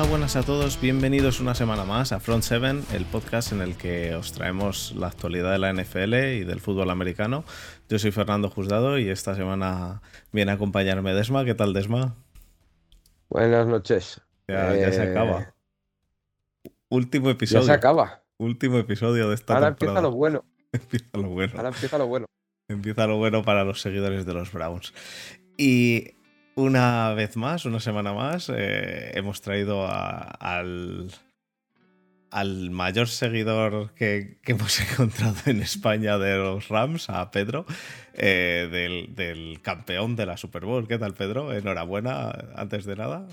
[0.00, 3.76] Hola, buenas a todos, bienvenidos una semana más a Front 7, el podcast en el
[3.76, 7.42] que os traemos la actualidad de la NFL y del fútbol americano.
[7.88, 10.00] Yo soy Fernando Juzgado y esta semana
[10.30, 11.44] viene a acompañarme Desma.
[11.44, 12.14] ¿Qué tal, Desma?
[13.28, 14.20] Buenas noches.
[14.46, 15.52] Ya, ya se Eh, acaba.
[16.90, 17.62] Último episodio.
[17.62, 18.22] Ya se acaba.
[18.36, 19.98] Último episodio de esta Ahora temporada.
[19.98, 20.44] empieza lo bueno.
[20.72, 21.52] Empieza lo bueno.
[21.56, 22.26] Ahora empieza lo bueno.
[22.68, 24.94] Empieza lo bueno para los seguidores de los Browns.
[25.56, 26.12] Y
[26.58, 31.08] una vez más, una semana más, eh, hemos traído al,
[32.32, 37.64] al mayor seguidor que, hemos encontrado en España de los Rams, a Pedro,
[38.12, 40.88] eh, del, campeón de la Super Bowl.
[40.88, 41.52] ¿Qué tal, Pedro?
[41.52, 43.28] Enhorabuena, antes de nada.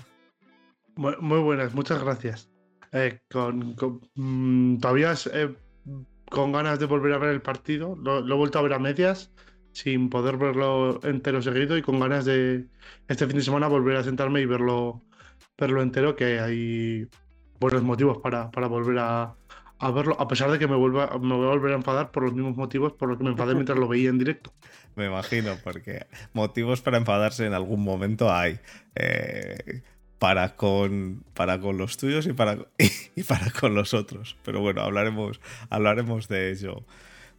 [0.94, 2.48] Muy, buenas, muchas gracias.
[2.92, 3.74] Eh, con,
[4.14, 5.14] mm, todavía
[6.30, 7.96] con ganas de volver a ver el partido.
[7.96, 9.32] Lo he vuelto a ver a medias,
[9.76, 12.64] sin poder verlo entero seguido y con ganas de
[13.08, 15.02] este fin de semana volver a sentarme y verlo,
[15.58, 17.06] verlo entero, que hay
[17.60, 19.34] buenos motivos para, para volver a,
[19.78, 22.22] a verlo, a pesar de que me, vuelva, me voy a volver a enfadar por
[22.22, 24.50] los mismos motivos por los que me enfadé mientras lo veía en directo.
[24.94, 28.58] Me imagino, porque motivos para enfadarse en algún momento hay.
[28.94, 29.82] eh,
[30.18, 32.56] para, con, para con los tuyos y para,
[33.14, 34.38] y para con los otros.
[34.42, 36.86] Pero bueno, hablaremos, hablaremos de ello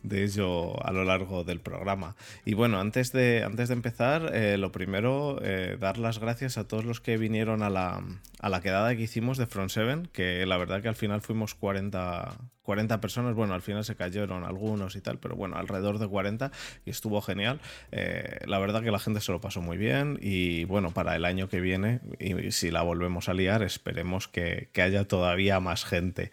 [0.03, 2.15] de ello a lo largo del programa.
[2.45, 6.67] Y bueno, antes de, antes de empezar, eh, lo primero, eh, dar las gracias a
[6.67, 8.03] todos los que vinieron a la,
[8.39, 11.55] a la quedada que hicimos de Front 7, que la verdad que al final fuimos
[11.55, 12.37] 40,
[12.67, 16.51] 40 personas, bueno, al final se cayeron algunos y tal, pero bueno, alrededor de 40
[16.85, 17.59] y estuvo genial.
[17.91, 21.25] Eh, la verdad que la gente se lo pasó muy bien y bueno, para el
[21.25, 25.85] año que viene, y si la volvemos a liar, esperemos que, que haya todavía más
[25.85, 26.31] gente.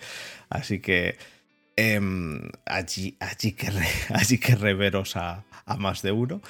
[0.48, 1.17] Así que...
[1.77, 6.40] Em, allí, allí, que re- allí que reveros a, a más de uno.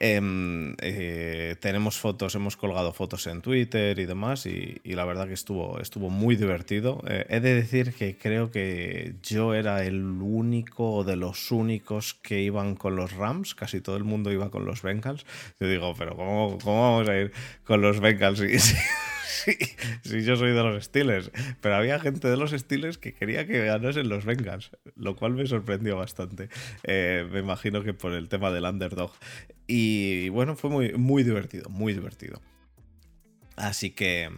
[0.00, 5.28] Em, eh, tenemos fotos, hemos colgado fotos en Twitter y demás, y, y la verdad
[5.28, 7.02] que estuvo, estuvo muy divertido.
[7.08, 12.40] Eh, he de decir que creo que yo era el único de los únicos que
[12.42, 15.24] iban con los Rams, casi todo el mundo iba con los Bengals.
[15.60, 17.32] Yo digo, pero ¿cómo, cómo vamos a ir
[17.64, 18.40] con los Bengals
[20.02, 21.30] si yo soy de los Steelers?
[21.60, 25.46] Pero había gente de los Steelers que quería que ganasen los Bengals, lo cual me
[25.46, 26.48] sorprendió bastante.
[26.84, 29.12] Eh, me imagino que por el tema del underdog.
[29.66, 32.40] Y bueno, fue muy, muy divertido, muy divertido.
[33.56, 34.30] Así que...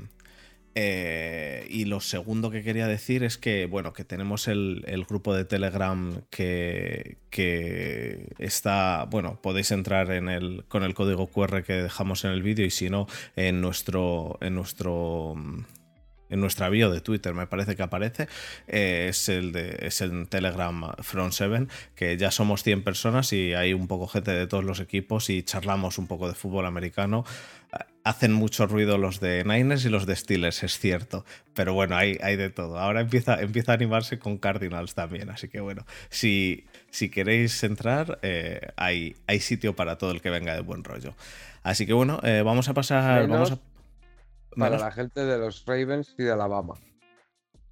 [0.78, 5.34] eh, y lo segundo que quería decir es que, bueno, que tenemos el, el grupo
[5.34, 11.72] de Telegram que, que está, bueno, podéis entrar en el, con el código QR que
[11.72, 15.34] dejamos en el vídeo y si no, en nuestro, en nuestro,
[16.28, 18.28] en nuestra bio de Twitter me parece que aparece,
[18.66, 23.54] eh, es el de es en Telegram Front 7, que ya somos 100 personas y
[23.54, 27.24] hay un poco gente de todos los equipos y charlamos un poco de fútbol americano.
[28.04, 32.18] Hacen mucho ruido los de Niners y los de Steelers, es cierto, pero bueno, hay,
[32.22, 32.78] hay de todo.
[32.78, 38.20] Ahora empieza, empieza a animarse con Cardinals también, así que bueno, si, si queréis entrar,
[38.22, 41.14] eh, hay, hay sitio para todo el que venga de buen rollo.
[41.64, 43.26] Así que bueno, eh, vamos a pasar...
[43.26, 43.58] Vamos a,
[44.56, 46.74] Para la gente de los Ravens y de Alabama.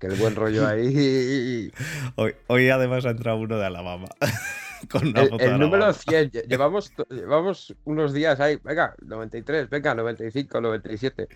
[0.00, 1.70] Que el buen rollo ahí.
[2.16, 4.08] Hoy, hoy además ha entrado uno de Alabama.
[4.90, 5.92] con una El, foto el número Alabama.
[5.94, 6.30] 100.
[6.30, 8.58] lle- Llevamos, llevamos unos días ahí.
[8.62, 11.28] Venga, 93, venga, 95, 97.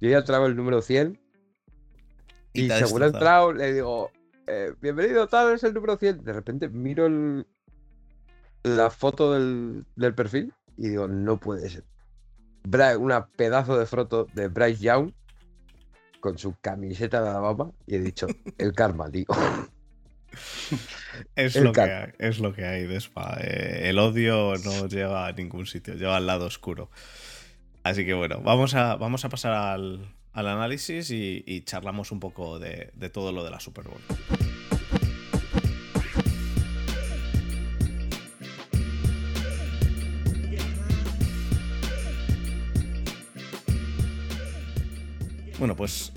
[0.00, 1.18] Yo ya traigo el número 100.
[2.54, 4.10] Y Y, según he entrado, le digo,
[4.46, 6.22] eh, bienvenido, tal es el número 100.
[6.24, 7.46] De repente miro el-
[8.64, 11.84] la foto del, del perfil y digo, no puede ser.
[12.64, 15.12] Bra- una pedazo de foto de Bryce Young
[16.20, 18.26] con su camiseta de Alabama y he dicho,
[18.58, 19.26] el karma, tío.
[21.36, 23.36] Es lo, que hay, es lo que hay, Despa.
[23.40, 26.90] Eh, el odio no lleva a ningún sitio, lleva al lado oscuro.
[27.84, 32.20] Así que bueno, vamos a, vamos a pasar al, al análisis y, y charlamos un
[32.20, 34.00] poco de, de todo lo de la Super Bowl.
[45.58, 46.12] Bueno, pues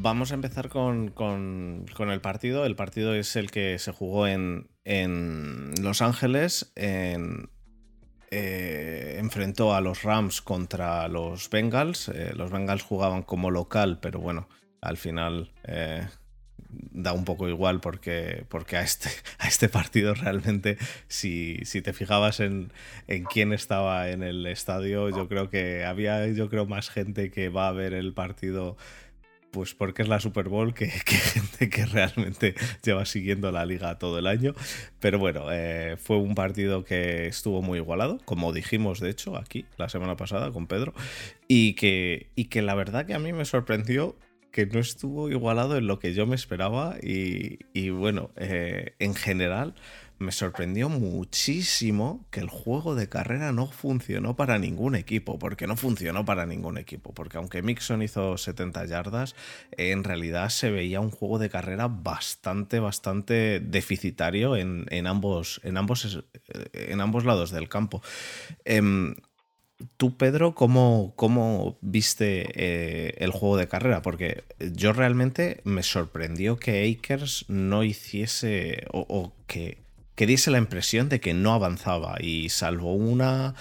[0.00, 2.64] vamos a empezar con, con- el partido.
[2.64, 6.72] El partido es el que se jugó en, en Los Ángeles.
[6.76, 7.18] Eh,
[9.18, 12.08] enfrentó a los Rams contra los Bengals.
[12.08, 14.48] Eh, los Bengals jugaban como local, pero bueno,
[14.80, 16.06] al final eh,
[16.68, 21.92] da un poco igual porque, porque a, este, a este partido realmente, si, si te
[21.92, 22.72] fijabas en,
[23.08, 27.48] en quién estaba en el estadio, yo creo que había yo creo más gente que
[27.48, 28.76] va a ver el partido
[29.50, 34.18] pues porque es la Super Bowl que, gente que realmente lleva siguiendo la liga todo
[34.18, 34.54] el año.
[35.00, 39.66] Pero bueno, eh, fue un partido que estuvo muy igualado, como dijimos de hecho aquí
[39.76, 40.94] la semana pasada con Pedro,
[41.48, 44.16] y que, y que la verdad que a mí me sorprendió
[44.50, 49.74] que no estuvo igualado en lo que yo me esperaba y, bueno, eh, en general
[50.20, 55.76] me sorprendió muchísimo que el juego de carrera no funcionó para ningún equipo, porque no
[55.76, 59.34] funcionó para ningún equipo, porque aunque Mixon hizo 70 yardas,
[59.78, 66.22] en realidad se veía un juego de carrera bastante, bastante deficitario en, ambos, en, ambos,
[66.74, 68.02] en ambos lados del campo.
[68.64, 69.14] Em,
[69.96, 74.02] Tú, Pedro, ¿cómo, cómo viste eh, el juego de carrera?
[74.02, 74.44] Porque
[74.74, 79.78] yo realmente me sorprendió que Akers no hiciese o que
[80.20, 83.54] que diese la impresión de que no avanzaba y salvo una,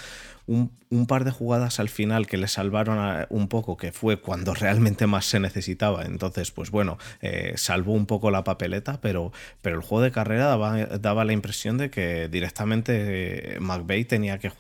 [0.46, 5.08] un, par de jugadas al final que le salvaron un poco, que fue cuando realmente
[5.08, 6.04] más se necesitaba.
[6.04, 10.48] Entonces, pues bueno, eh, salvó un poco la papeleta, pero, pero el juego de carrera
[10.48, 14.52] daba, la impresión de que directamente eh, tenía que,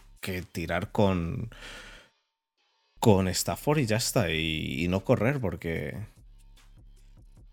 [0.54, 1.50] tirar con,
[3.02, 5.98] con Stafford y ya está, y no correr, porque...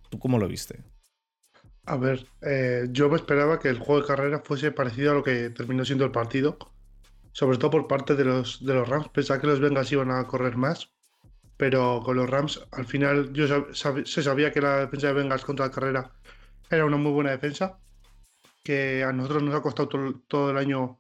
[0.09, 0.85] ¿Tú cómo lo viste?
[1.87, 5.23] A ver, eh, yo me esperaba que el juego de carrera fuese parecido a lo
[5.23, 6.59] que terminó siendo el partido,
[7.31, 9.09] sobre todo por parte de los, de los Rams.
[9.11, 10.93] Pensaba que los Bengals iban a correr más,
[11.57, 15.67] pero con los Rams, al final, yo se sabía que la defensa de Bengals contra
[15.67, 16.13] la carrera
[16.71, 17.79] era una muy buena defensa,
[18.65, 19.89] que a nosotros nos ha costado
[20.27, 20.99] todo, el año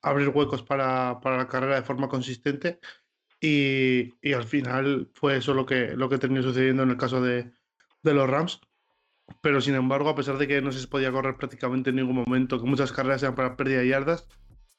[0.00, 2.80] abrir huecos para, la carrera de forma consistente.
[3.38, 7.52] Y, al final fue eso lo que, lo que terminó sucediendo en el caso de,
[8.02, 8.60] de los Rams
[9.40, 12.60] pero sin embargo, a pesar de que no se podía correr prácticamente en ningún momento,
[12.60, 14.26] que muchas carreras eran para pérdida de yardas,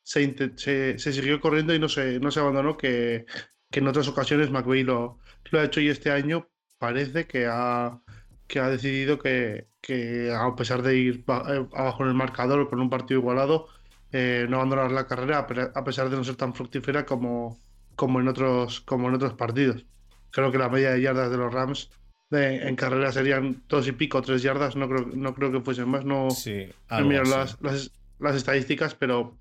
[0.04, 3.25] se, se, siguió corriendo y no se, no se abandonó, que,
[3.72, 5.19] que en otras ocasiones McVeigh lo,
[5.51, 8.01] lo, ha hecho y este año parece que ha,
[8.48, 12.80] que ha decidido que, que a pesar de ir eh, abajo en el marcador con
[12.80, 13.68] un partido igualado,
[14.12, 17.60] eh, no abandonar la carrera a pesar de no ser tan fructífera como,
[17.96, 19.86] como, en otros, como en otros partidos.
[20.31, 21.89] Creo que la media de yardas de los Rams
[22.33, 26.06] en carrera serían dos y pico, tres yardas, no creo, no creo que fuesen más,
[26.06, 29.38] no, sí, las, las, estadísticas, pero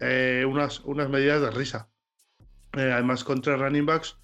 [0.00, 1.88] eh, unas, unas medidas de risa.
[2.76, 4.16] Eh, además, contra running backs,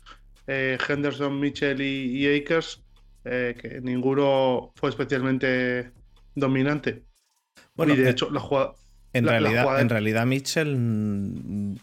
[0.47, 2.83] eh, Henderson, Mitchell y, Akers,
[3.25, 5.93] que ninguno fue especialmente
[6.35, 7.05] dominante.
[7.75, 8.73] Bueno, y de hecho, la jugada,
[9.13, 11.77] en, realidad, en realidad, Mitchell mm,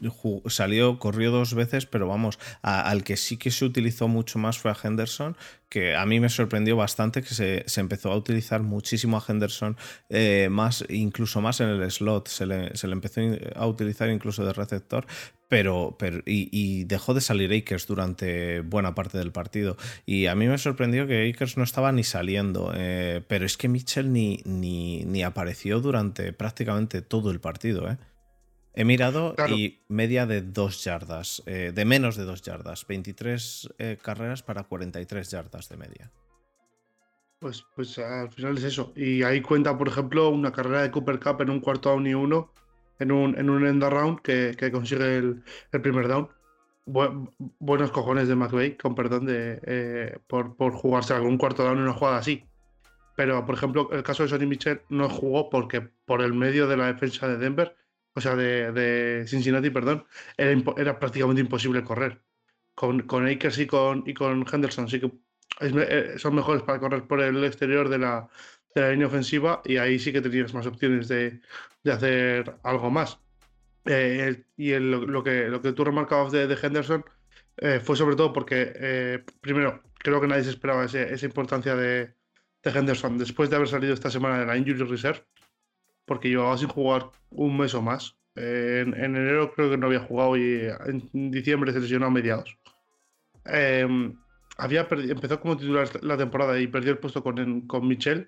[0.48, 4.72] salió, corrió dos veces, pero vamos, al que sí que se utilizó mucho más fue
[4.72, 5.36] a Henderson,
[5.69, 9.75] que a mí me sorprendió bastante que se, empezó a utilizar muchísimo a Henderson,
[10.10, 13.22] eh, más, incluso más en el slot, se le, empezó
[13.56, 15.06] a utilizar incluso de receptor,
[15.47, 19.77] pero, pero y, dejó de salir Akers durante buena parte del partido.
[20.06, 23.68] Y a mí me sorprendió que Akers no estaba ni saliendo, eh, pero es que
[23.68, 27.89] Mitchell ni, ni, ni, apareció durante prácticamente todo el partido.
[27.89, 27.97] ¿eh?
[28.77, 33.97] He mirado y media de dos yardas, eh, de menos de dos yardas, 23 eh,
[34.01, 36.12] carreras para 43 yardas de media.
[37.39, 38.92] Pues, pues al final es eso.
[38.95, 42.15] Y ahí cuenta, por ejemplo, una carrera de Cooper Cup en un cuarto down y
[42.15, 42.51] uno,
[43.00, 45.44] en un, en un end around que, consigue el,
[45.81, 46.30] primer down.
[46.86, 51.83] buenos cojones de McVeigh, con perdón, de, eh, por, por jugarse algún cuarto down en
[51.83, 52.45] una jugada así.
[53.16, 56.78] Pero, por ejemplo, el caso de Sonny Michel no jugó porque por el medio de
[56.78, 57.75] la defensa de Denver
[58.16, 60.06] o sea, de, Cincinnati, perdón,
[60.37, 62.21] era, prácticamente imposible correr.
[62.73, 65.11] Con, con Akers y con, y con Henderson sí que
[65.61, 68.28] eh, son mejores para correr por el exterior de la,
[68.75, 71.41] línea ofensiva y ahí sí que tenías más opciones de,
[71.85, 73.19] hacer algo más.
[73.85, 77.05] Eh, y lo, que, lo que tú remarcabas de, Henderson
[77.57, 82.13] eh, fue sobre todo porque, primero, creo que nadie se esperaba esa importancia de,
[82.63, 85.23] de Henderson después de haber salido esta semana de la Injury Reserve
[86.05, 88.17] porque llevaba sin jugar un mes o más.
[88.35, 90.67] en, enero creo que no había jugado y
[91.13, 92.57] en diciembre se lesionó a mediados.
[94.57, 98.27] Había empezó como titular la temporada y perdió el puesto con, con Michel.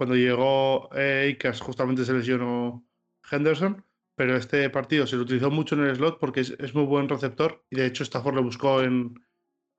[0.00, 2.88] Cuando llegó eh, justamente se lesionó
[3.30, 7.06] Henderson, pero este partido se lo utilizó mucho en el slot porque es, muy buen
[7.06, 9.22] receptor y de hecho Stafford lo buscó en,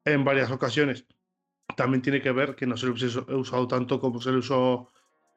[0.05, 1.07] en varias ocasiones.
[1.75, 4.89] También tiene que ver que no se lo ha usado tanto como se le usó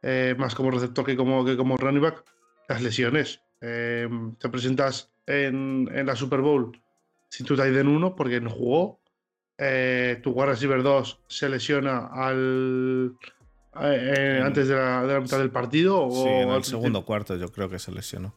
[0.03, 2.23] eh, más como receptor que como, que como running back,
[2.69, 3.41] las lesiones.
[3.63, 4.07] Eh,
[4.39, 6.79] te presentas en, la Super Bowl
[7.31, 9.01] sin tu tight end 1 porque no jugó.
[9.57, 13.17] Eh, tu wide receiver 2 se lesiona al,
[13.75, 14.43] mm.
[14.43, 16.03] antes de la, mitad del partido.
[16.07, 18.35] O sí, en el segundo cuarto yo creo que se lesionó.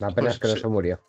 [0.00, 1.00] Apenas pues que no se murió.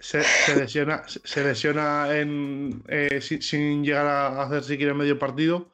[0.00, 2.82] se, lesiona, se lesiona en,
[3.20, 5.72] sin, sin, llegar a hacer siquiera medio partido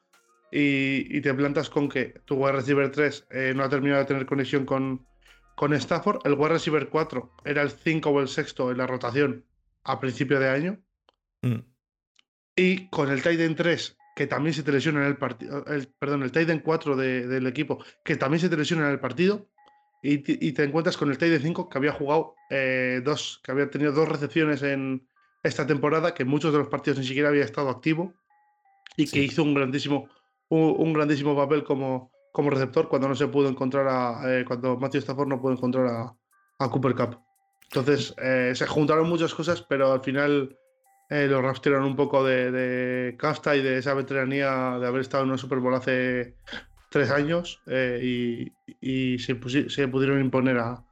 [0.51, 4.27] y, te plantas con que tu wide receiver 3 eh, no ha terminado de tener
[4.27, 5.07] conexión con,
[5.55, 9.45] con Stafford, el wide receiver 4 era el 5 o el sexto en la rotación
[9.85, 10.81] a principio de año.
[11.43, 11.61] Mm.
[12.57, 15.65] Y con el Titan 3, que también se te lesiona en el partido,
[16.01, 19.47] perdón, el Titan 4 del equipo, que también se te lesiona en el partido,
[20.03, 23.93] y, te encuentras con el Titan 5, que había jugado eh, dos, que había tenido
[23.93, 25.07] dos recepciones en
[25.45, 28.13] esta temporada, que en muchos de los partidos ni siquiera había estado activo,
[28.97, 30.09] y que hizo un grandísimo,
[30.49, 35.03] un, grandísimo papel como, como receptor cuando no se pudo encontrar a, eh, cuando Matthew
[35.03, 36.17] Stafford no pudo encontrar a,
[36.59, 37.21] a Cooper Cup.
[37.71, 40.59] Entonces, eh, se juntaron muchas cosas, pero al final
[41.11, 45.25] eh, lo rastrearon un poco de, de, casta y de esa veteranía de haber estado
[45.25, 46.35] en una Super Bowl hace
[46.91, 48.51] tres años eh,
[48.81, 50.85] y, se, pudieron imponer a,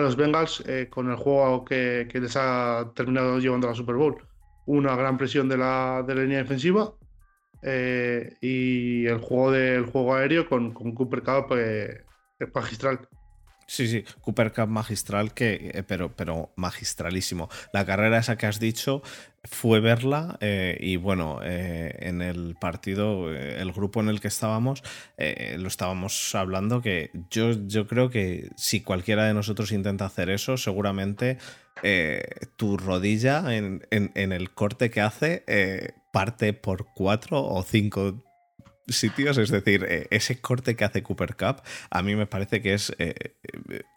[0.00, 4.16] los Bengals con el juego que, les ha terminado llevando a la Super Bowl.
[4.66, 6.94] Una gran presión de la, de línea defensiva
[7.62, 13.08] y el juego del juego aéreo con, con Cooper Cup es magistral.
[13.66, 17.48] Sí, sí, Cooper Cup magistral, que, eh, pero, pero magistralísimo.
[17.72, 19.02] La carrera esa que has dicho
[19.42, 24.82] fue verla eh, y bueno, eh, en el partido, el grupo en el que estábamos,
[25.18, 30.56] lo estábamos hablando que yo, yo creo que si cualquiera de nosotros intenta hacer eso,
[30.56, 31.38] seguramente
[32.56, 35.44] tu rodilla en, en, el corte que hace
[36.10, 38.24] parte por cuatro o cinco
[38.88, 39.38] sitios.
[39.38, 42.94] Es decir, eh, ese corte que hace Cooper Cup a mí me parece que es
[42.98, 43.14] eh,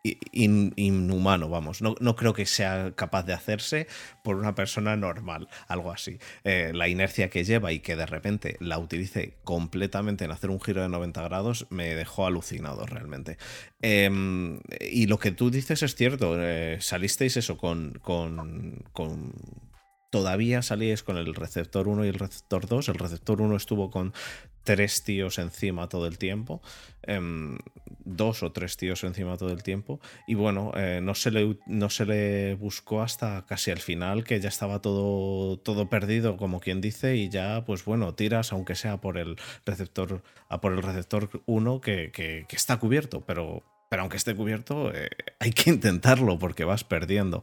[0.03, 1.82] eh, inhumano, vamos.
[1.82, 3.88] No, no, creo que sea capaz de hacerse
[4.24, 6.20] por una persona normal, algo así.
[6.44, 10.82] la inercia que lleva y que de repente la utilice completamente en hacer un giro
[10.82, 13.38] de 90 grados me dejó alucinado realmente.
[13.82, 16.38] Em, y lo que tú dices es cierto,
[16.79, 19.34] salisteis eso con, con, con
[20.10, 22.89] todavía salíais con el receptor 1 y el receptor 2.
[22.89, 24.13] El receptor 1 estuvo con
[24.68, 26.62] tres tíos encima todo el tiempo,
[27.04, 27.58] em,
[28.04, 31.90] dos o tres tíos encima todo el tiempo, y bueno, eh, no, se le, no
[31.90, 36.82] se le buscó hasta casi al final, que ya estaba todo, todo perdido, como quien
[36.82, 41.30] dice, y ya, pues bueno, tiras, aunque sea por el receptor, a por el receptor
[41.46, 45.08] 1 que, está cubierto, pero, pero aunque esté cubierto, eh,
[45.40, 47.42] hay que intentarlo porque vas perdiendo.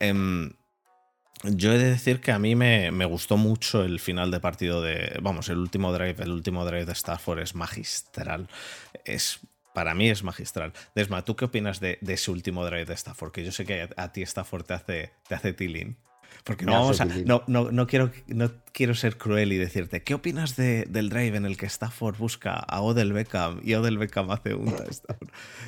[0.00, 0.52] Em,
[1.44, 5.18] yo he de decir que a mí me, gustó mucho el final de partido de.
[5.22, 8.48] Vamos, el último drive, el último drive de Stafford es magistral.
[9.04, 9.40] Es.
[9.74, 10.72] Para mí es magistral.
[10.94, 13.32] Desma, ¿tú qué opinas de, ese último drive de Stafford?
[13.32, 15.96] Que yo sé que a, ti Stafford te hace, te hace tilín.
[16.44, 17.06] Porque no vamos a.
[17.06, 21.56] No, no, quiero, no quiero ser cruel y decirte, ¿qué opinas del drive en el
[21.56, 25.18] que Stafford busca a Odell Beckham y Odell Beckham hace un touchdown?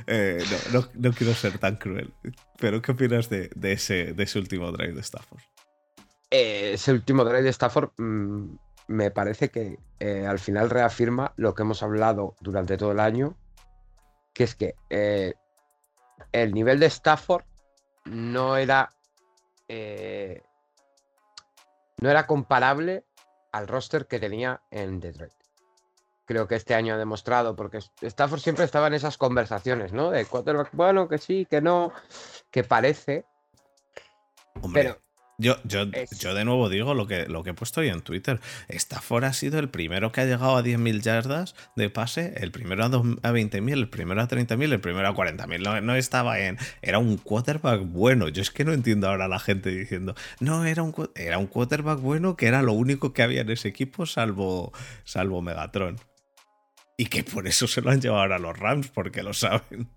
[0.06, 2.12] Eh, no, quiero ser tan cruel.
[2.58, 5.40] Pero ¿qué opinas de, ese, de ese último drive de Stafford?
[6.36, 8.56] Eh, ese último drive de Stafford mm,
[8.88, 13.36] me parece que eh, al final reafirma lo que hemos hablado durante todo el año,
[14.32, 15.34] que es que eh,
[16.32, 17.44] el nivel de Stafford
[18.06, 18.90] no era
[21.98, 23.04] no era comparable
[23.52, 25.32] al roster que tenía en Detroit.
[26.26, 30.10] Creo que este año ha demostrado, porque Stafford siempre estaba en esas conversaciones, ¿no?
[30.10, 31.92] De quarterback bueno, que sí, que no,
[32.50, 33.24] que parece.
[34.72, 35.03] Pero
[35.38, 35.86] yo, yo,
[36.18, 38.40] yo, de nuevo digo lo que, lo que he puesto hoy en Twitter.
[38.68, 42.84] Stafford ha sido el primero que ha llegado a 10.000 yardas de pase, el primero
[42.84, 45.62] a, 20.000, el primero a 30.000, el primero a 40.000.
[45.62, 46.58] No, no estaba en.
[46.82, 48.28] Era un quarterback bueno.
[48.28, 50.14] Yo es que no entiendo ahora a la gente diciendo.
[50.38, 53.68] No, era un, era un quarterback bueno que era lo único que había en ese
[53.68, 54.72] equipo, salvo,
[55.04, 55.98] salvo Megatron.
[56.96, 59.90] Y que por eso se lo han llevado ahora a los Rams, porque lo saben.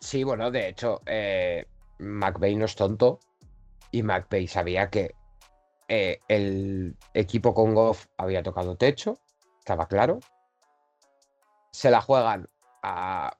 [0.00, 1.66] Sí, bueno, de hecho, eh,
[1.98, 3.18] McVeigh no es tonto
[3.90, 5.14] y McVay sabía que
[5.88, 9.18] eh, el equipo con Goff había tocado techo,
[9.58, 10.20] estaba claro.
[11.70, 12.48] Se la juegan
[12.82, 13.36] a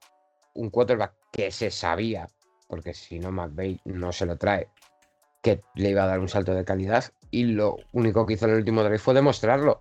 [0.55, 2.29] un quarterback que se sabía,
[2.67, 4.69] porque si no McVay no se lo trae,
[5.43, 7.05] que le iba a dar un salto de calidad.
[7.31, 9.81] Y lo único que hizo en el último drive fue demostrarlo.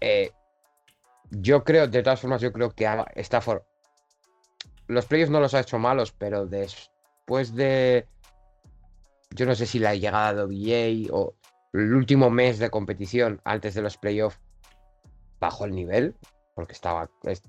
[0.00, 0.30] Eh,
[1.30, 3.62] yo creo, de todas formas, yo creo que Stafford.
[4.86, 8.06] Los playoffs no los ha hecho malos, pero después de
[9.34, 11.34] yo no sé si la llegada de OBJ o
[11.72, 14.40] el último mes de competición antes de los playoffs
[15.38, 16.14] bajó el nivel,
[16.54, 17.10] porque estaba.
[17.24, 17.42] Es,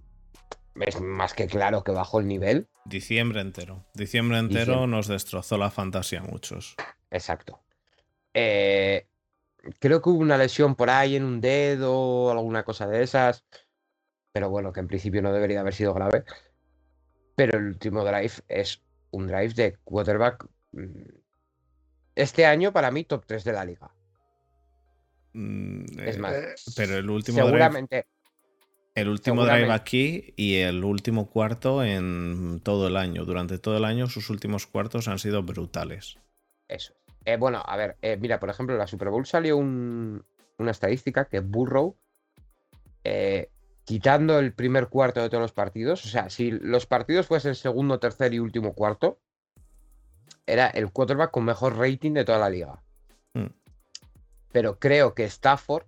[1.01, 2.67] más que claro que bajó el nivel.
[2.85, 3.85] Diciembre entero.
[3.93, 6.75] Diciembre entero nos destrozó la fantasía a muchos.
[7.09, 7.61] Exacto.
[8.33, 9.07] Eh,
[9.79, 13.43] creo que hubo una lesión por ahí en un dedo o alguna cosa de esas.
[14.31, 16.23] Pero bueno, que en principio no debería haber sido grave.
[17.35, 21.20] Pero el último drive es un drive de quarterback mm,
[22.21, 23.91] este año, para mí, top 3 de la liga.
[25.33, 28.07] Mm, es más, eh, pero el último seguramente.
[28.95, 33.25] el último drive aquí y el último cuarto en todo el año.
[33.25, 36.17] Durante todo el año, sus últimos cuartos han sido brutales.
[36.67, 36.93] Eso.
[37.25, 40.23] Eh, bueno, a ver, eh, mira, por ejemplo, en la Super Bowl salió un,
[40.57, 41.95] una estadística que Burrow,
[43.03, 43.49] eh,
[43.83, 47.99] quitando el primer cuarto de todos los partidos, o sea, si los partidos fuesen segundo,
[47.99, 49.19] tercer y último cuarto,
[50.45, 52.81] era el quarterback con mejor rating de toda la liga.
[53.33, 53.47] Mm.
[54.51, 55.85] Pero creo que Stafford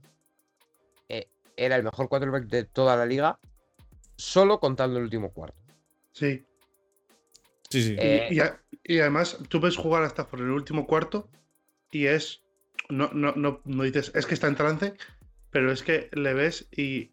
[1.09, 3.39] eh, era el mejor quarterback de toda la liga,
[4.15, 5.57] solo contando el último cuarto.
[6.13, 6.45] Sí.
[7.69, 7.95] Sí, sí.
[7.97, 11.29] Eh, Y, a- y además, tú ves jugar hasta por el último cuarto
[11.91, 12.41] y es.
[12.89, 14.93] No, no, no, no dices, es que está en trance,
[15.49, 17.12] pero es que le ves y.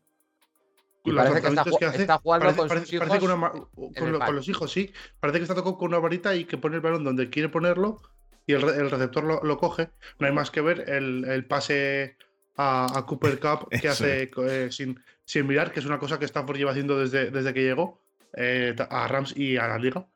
[1.04, 1.64] Y parece que está
[2.02, 4.48] está jugando parece, con parece- sus parece que hijos una con, el lo- con los
[4.48, 4.92] hijos, sí.
[5.18, 8.02] Parece que está tocando con una varita y que pone el balón donde quiere ponerlo
[8.46, 9.90] y el, re- el receptor lo, lo coge.
[10.18, 12.16] No hay más que ver el, el pase
[12.56, 16.26] a, a Cooper Cup que hace eh, sin, sin mirar, que es una cosa que
[16.26, 18.00] Stanford lleva haciendo desde, desde que llegó
[18.36, 20.06] eh, a Rams y a la liga.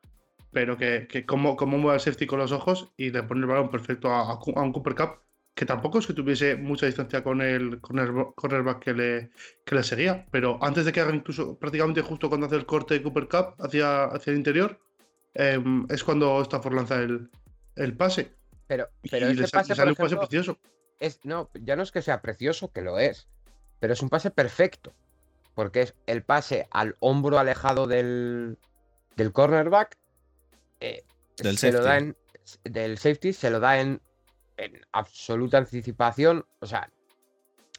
[0.51, 3.47] Pero que, que como, como mueve al safety con los ojos y le pone el
[3.47, 5.09] balón perfecto a, a un Cooper Cup,
[5.55, 9.29] que tampoco es que tuviese mucha distancia con el, con el bo- cornerback que le,
[9.65, 10.25] que le seguía.
[10.29, 13.55] Pero antes de que hagan incluso prácticamente justo cuando hace el corte de Cooper Cup
[13.59, 14.79] hacia, hacia el interior,
[15.33, 17.29] em, es cuando Stafford lanza el,
[17.77, 18.33] el pase.
[18.67, 20.59] Pero, pero y este le, le sale un pase precioso.
[20.99, 23.27] es, no, ya no es que sea precioso, que lo es,
[23.79, 24.93] pero es un pase perfecto.
[25.53, 28.57] Porque es el pase al hombro alejado del,
[29.15, 29.95] del cornerback.
[30.81, 31.05] eh,
[31.37, 32.15] Del se lo da safety.
[32.65, 34.01] en, del safety, se lo da en,
[34.57, 36.45] en absoluta anticipación.
[36.59, 36.89] O sea,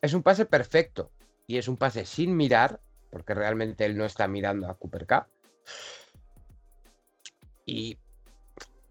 [0.03, 1.11] es un pase perfecto.
[1.47, 2.81] Y es un pase sin mirar,
[3.11, 5.27] porque realmente él no está mirando a Cooper Cup.
[7.65, 7.99] Y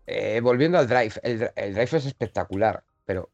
[0.07, 3.29] eh, volviendo al drive, el, dri- el drive es espectacular, pero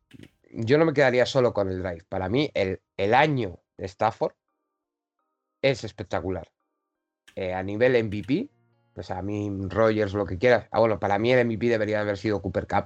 [0.51, 2.03] yo no me quedaría solo con el drive.
[2.09, 4.33] Para mí, el, el año de Stafford
[5.61, 6.47] es espectacular.
[7.35, 8.49] Eh, a nivel MVP,
[8.93, 10.67] pues a mí Rogers, lo que quieras.
[10.71, 12.85] Ah, bueno, para mí el MVP debería haber sido Cooper Cup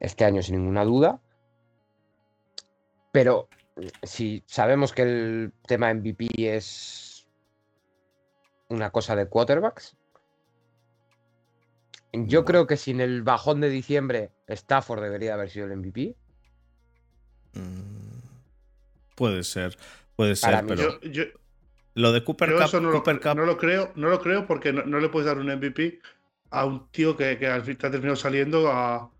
[0.00, 1.20] este año, sin ninguna duda.
[3.12, 3.48] Pero
[4.02, 7.26] si sabemos que el tema MVP es
[8.68, 9.96] una cosa de quarterbacks,
[12.12, 16.16] yo creo que sin el bajón de diciembre, Stafford debería haber sido el MVP.
[17.54, 18.16] Mm,
[19.14, 19.76] Puede ser,
[20.14, 21.24] puede Para ser, mí pero Yo, yo,
[21.94, 24.46] lo de Cooper yo Cup, eso no lo, Cup- no lo creo, no lo creo
[24.46, 26.00] porque no, no le puedes dar un MVP
[26.50, 29.10] a un tío que, que al fin te ha terminado saliendo a,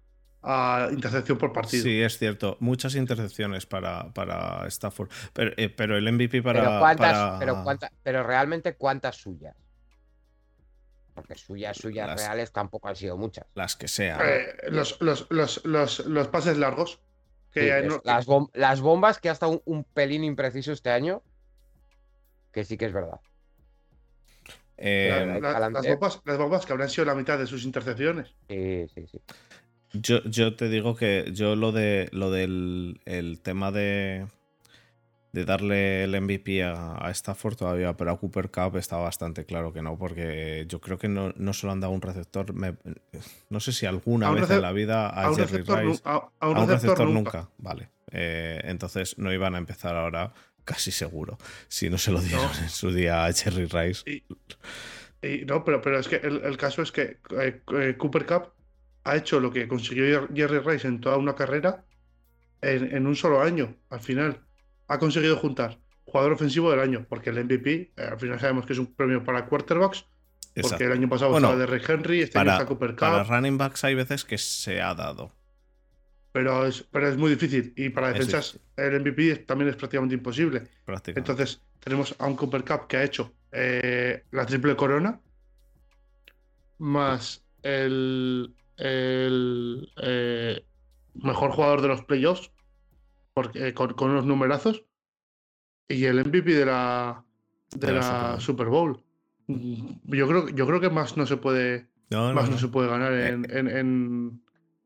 [0.49, 1.83] a intercepción por partido.
[1.83, 2.57] Sí, es cierto.
[2.61, 5.11] Muchas intercepciones para, para Stafford.
[5.33, 6.61] Pero, eh, pero el MVP para.
[6.63, 9.57] pero, cuántas, para- pero, cuánta- pero realmente cuántas suyas.
[11.15, 13.47] Porque suyas, suyas Las- reales tampoco han sido muchas.
[13.55, 14.21] Las que sean.
[14.23, 17.01] Eh, los, los, los, los, los pases largos.
[17.53, 20.91] Que Sí, es- no- las, bom- las bombas que hasta un, un pelín impreciso este
[20.91, 21.23] año,
[22.53, 23.19] que sí que es verdad.
[24.79, 28.35] Eh, la- la- las, bombas, las bombas que habrán sido la mitad de sus intercepciones.
[28.49, 29.21] Sí, sí, sí.
[29.93, 34.27] Yo, yo te digo que yo lo de lo del el tema de,
[35.33, 39.73] de darle el MVP a, a Stafford todavía, pero a Cooper Cup está bastante claro
[39.73, 42.75] que no, porque yo creo que no, no solo han dado un receptor, me-
[43.49, 46.03] no sé si alguna vez en la vida a, A Jerry receptor, Rice.
[46.05, 47.39] a, un receptor receptor nunca.
[47.39, 47.51] nunca.
[47.59, 47.89] Vale.
[48.13, 50.33] Eh, entonces no iban a empezar ahora,
[50.65, 52.59] casi seguro, si no se lo dieron No.
[52.63, 54.03] en su día a Jerry Rice.
[54.11, 54.25] Y,
[55.27, 58.53] y no, pero, pero es que el, el caso es que eh, eh, Cooper Cup
[59.09, 61.85] ha hecho lo que consiguió Jer- Jerry Rice en toda una carrera
[62.63, 63.77] en, en un solo año.
[63.91, 64.41] Al final
[64.89, 68.73] ha conseguido juntar jugador ofensivo del año, porque el MVP, eh, al final sabemos que
[68.75, 70.07] es un premio para quarterbacks,
[70.61, 72.99] porque el año pasado Bueno, estaba de Ray Henry, este año Para, está Cooper Cup,
[72.99, 75.33] para running backs hay veces que se ha dado.
[76.33, 77.73] pero, es, pero es muy difícil.
[77.77, 80.69] Y para defensas el MVP también es prácticamente imposible.
[80.85, 81.33] prácticamente.
[81.33, 85.21] Entonces, tenemos a un Cooper Cup que ha hecho eh, la triple corona,
[86.79, 90.65] más el, el, eh,
[91.15, 92.51] mejor jugador de los playoffs,
[93.35, 94.85] porque, eh, con, con unos numerazos,
[95.89, 97.25] y el MVP de la,
[97.75, 99.01] de De la la Super Bowl.
[99.49, 102.59] Yo creo, yo creo que más no se puede, No, no, más no no.
[102.61, 104.43] se puede ganar en, en, en-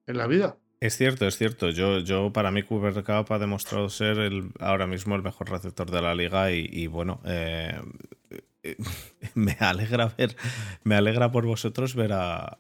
[0.07, 0.57] en la vida.
[0.81, 1.71] Es cierto, es cierto.
[1.71, 5.91] Yo, yo para mí Cooper Cup ha demostrado ser el, ahora mismo el mejor receptor
[5.91, 7.81] de la liga y, y bueno, eh,
[8.63, 8.77] eh,
[9.35, 10.37] me alegra ver,
[10.83, 12.59] me alegra por vosotros ver a,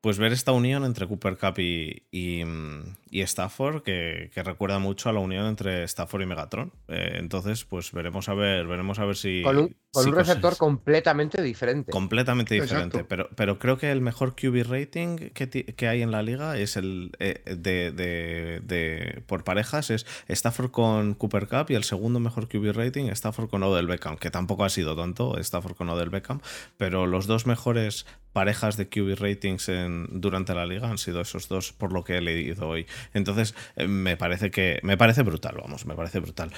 [0.00, 4.78] pues ver esta unión entre Cooper Cup y, y, mm, y Stafford que, que recuerda
[4.78, 6.72] mucho a la unión entre Stafford y Megatron.
[6.88, 10.14] Eh, entonces, pues veremos a ver, veremos a ver si Con un, con si un
[10.16, 11.90] receptor cosas- completamente diferente.
[11.90, 13.06] Completamente diferente, Exacto.
[13.08, 16.76] pero, pero creo que el mejor QB rating que, que hay en la liga es
[16.76, 22.20] el eh, de, de- de- por parejas es Stafford con Cooper Cup y el segundo
[22.20, 26.10] mejor QB rating Stafford con Odell Beckham, que tampoco ha sido tanto Stafford con Odell
[26.10, 26.40] Beckham,
[26.76, 31.48] pero los dos mejores parejas de QB ratings en, durante la liga han sido esos
[31.48, 32.86] dos por lo que he leído hoy.
[33.14, 34.80] Entonces, eh, me parece que.
[34.82, 36.50] Me parece brutal, vamos, me parece brutal.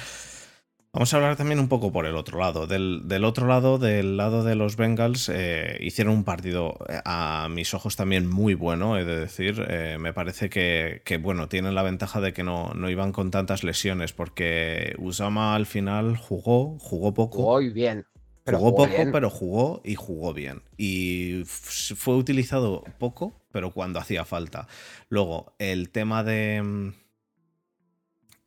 [0.94, 2.66] Vamos a hablar también un poco por el otro lado.
[2.66, 7.72] Del, otro lado, del lado de los Bengals, eh, hicieron un partido eh, a mis
[7.72, 9.64] ojos también muy bueno, he de decir.
[9.70, 13.64] Eh, me parece que, bueno, tienen la ventaja de que no, no, iban con tantas
[13.64, 17.38] lesiones, porque Usama al final jugó, jugó poco.
[17.38, 18.04] Jugó bien.
[18.46, 20.62] Jugó, poco, pero jugó y jugó bien.
[20.76, 24.66] Y fue utilizado poco, pero cuando hacía falta.
[25.08, 26.92] Luego, el tema de mm,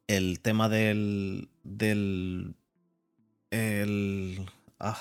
[0.07, 1.49] el tema del.
[1.63, 2.55] del.
[3.51, 4.45] el.
[4.79, 4.99] Ah,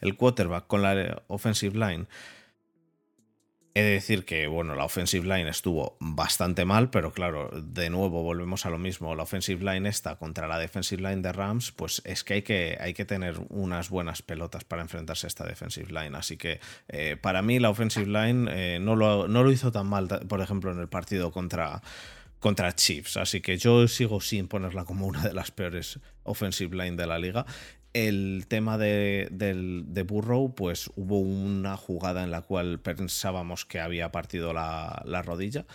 [0.00, 2.06] el quarterback con la offensive line.
[3.78, 8.24] He de decir que, bueno, la offensive line estuvo bastante mal, pero claro, de nuevo
[8.24, 9.14] volvemos a lo mismo.
[9.14, 12.76] La offensive line esta contra la defensive line de Rams, pues es que hay que,
[12.80, 16.16] hay que tener unas buenas pelotas para enfrentarse a esta defensive line.
[16.16, 19.86] Así que eh, para mí la offensive line eh, no, lo, no lo hizo tan
[19.86, 21.80] mal, por ejemplo, en el partido contra,
[22.40, 23.16] contra Chiefs.
[23.16, 27.18] Así que yo sigo sin ponerla como una de las peores offensive line de la
[27.18, 27.46] liga.
[27.92, 34.52] El tema de, Burrow, pues hubo una jugada en la cual pensábamos que había partido
[34.52, 35.66] la, rodilla.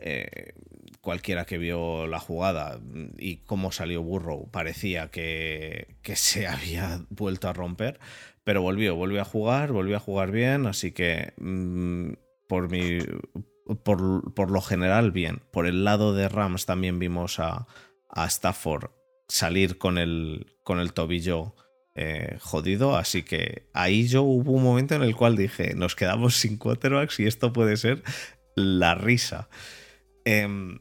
[0.00, 0.52] Eh,
[1.00, 2.80] cualquiera que vio la jugada
[3.18, 7.98] y cómo salió Burrow parecía que, que, se había vuelto a romper,
[8.44, 12.12] pero volvió, volvió a jugar, volvió a jugar bien, así que mm,
[12.46, 13.00] por mi,
[13.76, 15.42] por, lo general bien.
[15.52, 17.66] Por el lado de Rams también vimos a,
[18.16, 18.90] Stafford
[19.28, 21.54] salir con el, con el tobillo
[21.94, 26.36] eh, jodido, así que ahí yo hubo un momento en el cual dije, nos quedamos
[26.36, 28.02] sin quarterbacks y esto puede ser
[28.54, 29.48] la risa.
[30.26, 30.80] Em,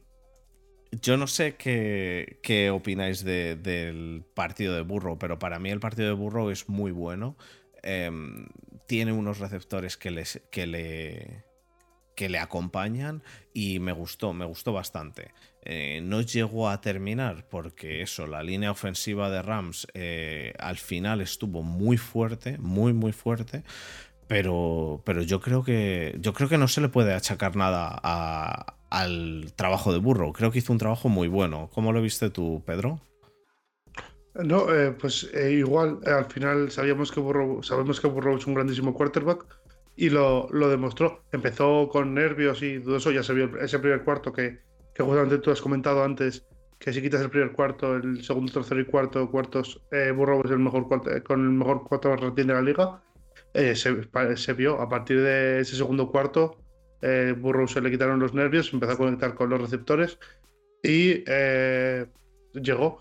[0.91, 6.10] yo no sé qué, qué opináis del partido de Burro, pero para mí el partido
[6.10, 7.38] de Burro es muy bueno.
[7.82, 8.50] Em,
[8.88, 11.45] tiene unos receptores que, les, que le
[12.17, 13.21] que le acompañan
[13.53, 15.34] y me gustó, me gustó bastante.
[15.62, 21.21] Eh, no llegó a terminar porque eso, la línea ofensiva de Rams eh, al final
[21.21, 23.63] estuvo muy fuerte, muy muy fuerte,
[24.27, 27.88] pero, pero yo creo que yo creo que no se le puede achacar nada
[28.89, 30.34] al trabajo de Burro.
[30.34, 31.69] Creo que hizo un trabajo muy bueno.
[31.71, 32.99] ¿Cómo lo viste tú, Pedro?
[34.34, 38.93] No, eh, pues igual, al final sabíamos que Burrow, sabemos que Burrow es un grandísimo
[38.93, 39.56] quarterback
[39.97, 41.23] y lo, demostró.
[41.31, 44.60] Empezó con nervios y todo eso, ya se vio ese primer cuarto que,
[44.93, 46.45] que justamente tú has comentado antes,
[46.79, 50.51] que si quitas el primer cuarto, el segundo, tercero y cuarto cuartos, eh, Burrow es
[50.51, 53.03] el mejor eh, con el mejor cuarto de la liga.
[53.53, 56.63] Eh, se, vio a partir de ese segundo cuarto,
[57.01, 60.19] eh, Burrow se le quitaron los nervios, empezó a conectar con los receptores
[60.83, 61.23] y
[62.53, 62.99] llegó.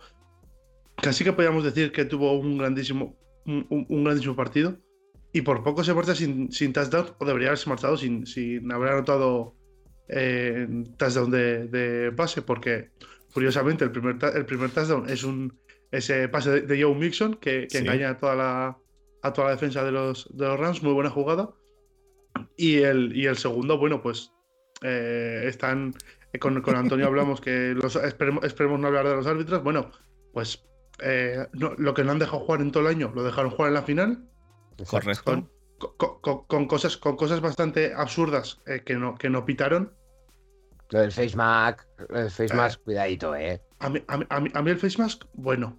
[0.97, 4.79] Casi que podríamos decir que tuvo un grandísimo, un grandísimo partido
[5.33, 8.91] y por poco se marcha sin, sin touchdown, o debería haberse marchado sin, sin haber
[8.91, 9.55] anotado
[10.09, 12.91] eh, touchdown de, de, pase, porque
[13.33, 15.59] curiosamente el primer, el primer touchdown es un
[15.91, 18.79] ese pase de, Joe Mixon que, engaña a toda, la,
[19.23, 21.51] a toda la defensa de los, de los Rams, muy buena jugada.
[22.57, 24.33] Y el, y el segundo, bueno, pues
[24.83, 25.95] eh, están
[26.41, 29.63] con, con, Antonio hablamos que los, esperemos, esperemos, no hablar de los árbitros.
[29.63, 29.91] Bueno,
[30.33, 30.65] pues
[31.01, 33.75] eh, lo que no han dejado jugar en todo el año, lo dejaron jugar en
[33.75, 34.29] la final
[34.85, 35.49] Correcto.
[35.79, 39.93] Con, cosas, con cosas bastante absurdas eh, que, no, que no pitaron.
[40.91, 43.61] Lo del face mask, lo del face mask, cuidadito, eh.
[43.81, 44.01] A mí,
[44.71, 45.79] el face mask, bueno.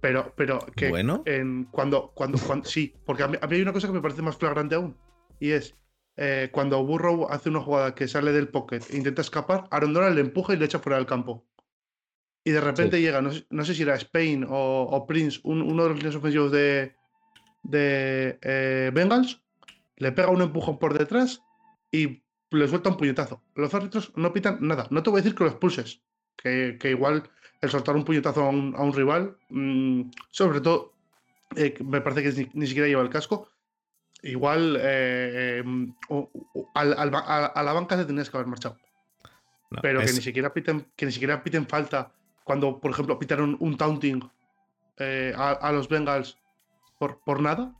[0.00, 1.22] Pero, pero que bueno.
[1.26, 4.36] En, cuando, cuando, cuando, sí, porque a mí, hay una cosa que me parece más
[4.36, 4.96] flagrante aún.
[5.38, 5.76] Y es
[6.16, 10.14] eh, cuando Burrow hace una jugada que sale del pocket e intenta escapar, Aaron Donald
[10.14, 11.46] le empuja y le echa fuera del campo.
[12.44, 16.14] Y de repente llega, no sé, si era Spain o, Prince, uno de los líneas
[16.14, 16.94] ofensivos de,
[17.62, 19.40] de eh, Bengals,
[19.96, 21.42] le pega un empujón por detrás
[21.90, 23.42] y le suelta un puñetazo.
[23.54, 24.86] Los árbitros no pitan nada.
[24.90, 26.00] No te voy a decir que lo expulses,
[26.36, 27.28] que, igual
[27.60, 30.94] el soltar un puñetazo a un, rival, mm, sobre todo,
[31.56, 33.48] eh, me parece que ni, siquiera lleva el casco,
[34.22, 35.62] igual eh,
[36.74, 38.78] a, la banca se tenías que haber marchado.
[39.82, 42.10] Pero que, ni siquiera piten, que ni siquiera piten falta
[42.42, 44.28] cuando, por ejemplo, pitaron un taunting
[45.36, 46.36] a, los Bengals
[47.00, 47.72] por, nada.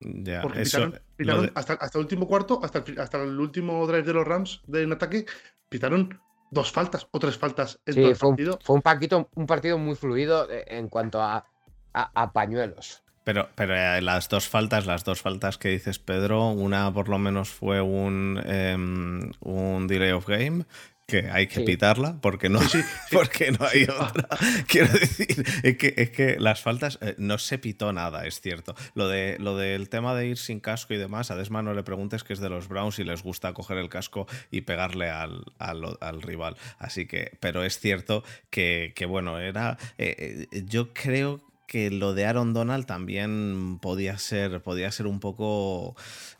[0.00, 4.12] Ya, porque pitaron, hasta, hasta, el último cuarto, hasta el, hasta el último drive de
[4.14, 5.26] los Rams de un ataque,
[5.68, 8.54] pitaron dos faltas o tres faltas en todo el fue partido.
[8.54, 11.44] Un, fue un, partido, un partido muy fluido eh, en cuanto a,
[11.92, 13.02] a, pañuelos.
[13.24, 17.18] Pero, pero eh, las dos faltas, las dos faltas que dices, Pedro, una por lo
[17.18, 20.64] menos fue un, em, un delay of game
[21.08, 21.62] que hay que Sí.
[21.64, 23.16] pitarla porque no, Sí, sí, sí.
[23.16, 24.28] porque no hay otra.
[24.68, 28.74] Quiero decir, es que, es que las faltas eh, no se pitó nada, es cierto.
[28.94, 31.82] Lo, de, lo del tema de ir sin casco y demás, a Desma no le
[31.82, 35.44] preguntes que es de los Browns y les gusta coger el casco y pegarle al,
[35.58, 36.56] al- al rival.
[36.78, 39.78] Así que, pero es cierto que, que, bueno, era.
[39.96, 45.20] eh, eh, yo creo que lo de Aaron Donald también podía ser, podía ser un
[45.20, 45.94] poco,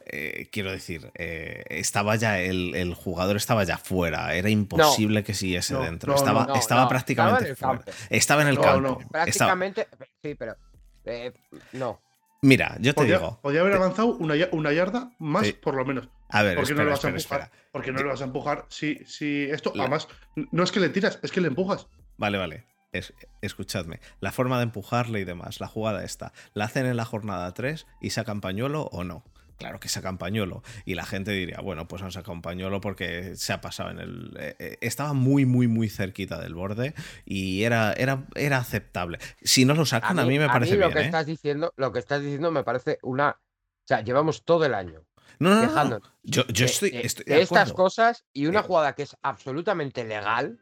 [0.07, 5.35] eh, quiero decir, eh, estaba ya el, el jugador estaba ya fuera, era imposible que
[5.35, 7.95] siguiese No, dentro, no, estaba, no, estaba no, prácticamente estaba en el fuera.
[7.95, 8.07] campo.
[8.17, 8.81] Estaba en el No, campo.
[8.81, 8.89] no.
[9.01, 9.87] Estaba- Prácticamente.
[10.23, 10.57] Sí, pero.
[11.05, 11.33] eh,
[11.73, 12.01] no.
[12.41, 15.53] Mira, yo te Podía, digo, podía haber avanzado una, una yarda más, Sí.
[15.53, 16.09] por lo menos.
[16.31, 17.41] a ver, ¿Por qué espera, no lo vas a empujar?
[17.41, 17.63] espera.
[17.73, 19.73] Porque no le vas a empujar si, si esto.
[19.75, 20.09] La- Además,
[20.53, 21.87] no es que le tiras, es que le empujas.
[22.17, 22.65] Vale, vale.
[22.93, 24.01] Es- escuchadme.
[24.21, 26.33] La forma de empujarle y demás, la jugada está.
[26.55, 29.25] ¿La hacen en la jornada 3 y sacan pañuelo o no?
[29.59, 30.63] Claro que sacan pañuelo.
[30.85, 33.99] Y la gente diría, bueno, pues han sacado un pañuelo porque se ha pasado en
[33.99, 34.37] el.
[34.39, 39.19] eh, eh, estaba muy, muy, muy cerquita del borde y era, era, era aceptable.
[39.43, 40.93] Si no lo sacan, a mí, me parece lo bien.
[40.93, 41.05] que ¿eh?
[41.07, 43.31] estás diciendo, lo que estás diciendo me parece una.
[43.31, 45.05] O sea, llevamos todo el año
[45.39, 48.63] No, no, no, Yo, yo de- estoy, de, estoy de de estas cosas y una
[48.63, 50.61] jugada que es absolutamente legal.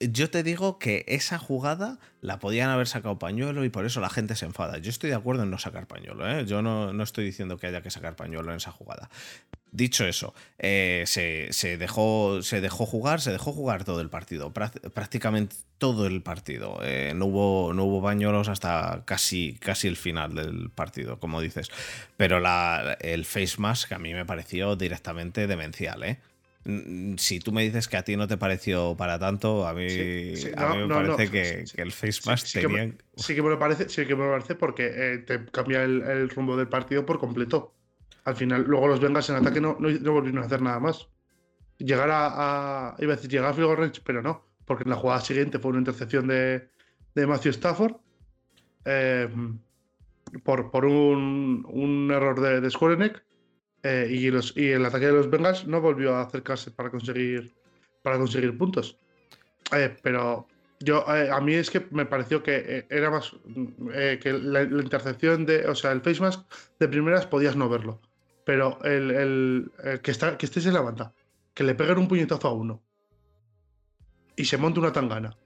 [0.00, 4.10] Yo te digo que esa jugada la podían haber sacado pañuelo y por eso la
[4.10, 4.78] gente se enfada.
[4.78, 6.44] Yo estoy de acuerdo en no sacar pañuelo, ¿eh?
[6.46, 9.08] Yo no, no estoy diciendo que haya que sacar pañuelo en esa jugada.
[9.70, 14.52] Dicho eso, eh, se, se dejó, se dejó jugar, se dejó jugar todo el partido,
[14.52, 16.80] prá- prácticamente todo el partido.
[16.82, 21.70] Eh, no, hubo, no hubo pañuelos hasta casi, casi el final del partido, como dices.
[22.16, 22.38] Pero
[23.00, 26.18] el face mask a mí me pareció directamente demencial, ¿eh?
[26.68, 29.88] Mm, Si tú me dices que a ti no te pareció para tanto, a mí,
[29.88, 32.60] Sí, sí, a no, mí me no, parece que, sí, que el face mask sí
[32.60, 32.94] que.
[33.16, 36.02] Sí que me lo parece, sí que me lo parece porque eh, te cambia el,
[36.02, 37.74] el rumbo del partido por completo.
[38.24, 41.08] Al final, luego los Bengals en ataque no, volvieron a hacer nada más.
[41.78, 44.96] Llegar a, a- iba a decir llegar a field range, pero no, porque en la
[44.96, 46.68] jugada siguiente fue una intercepción de,
[47.14, 47.94] de Matthew Stafford
[48.84, 49.28] eh,
[50.44, 53.24] por, por un, un error de, de Skorenek,
[53.82, 57.54] eh, y, los, y el ataque de los Bengals no volvió a acercarse para conseguir,
[58.02, 58.98] para conseguir puntos.
[59.72, 60.46] Eh, pero
[60.80, 64.32] yo, eh, a mí es que me pareció que eh, era más mm, eh, que
[64.32, 66.40] la, la intercepción de, o sea, el face mask
[66.78, 68.00] de primeras podías no verlo,
[68.44, 71.12] pero el, el- el que está, que estés en la banda,
[71.54, 72.82] que le peguen un puñetazo a uno
[74.36, 75.36] y se monte una tangana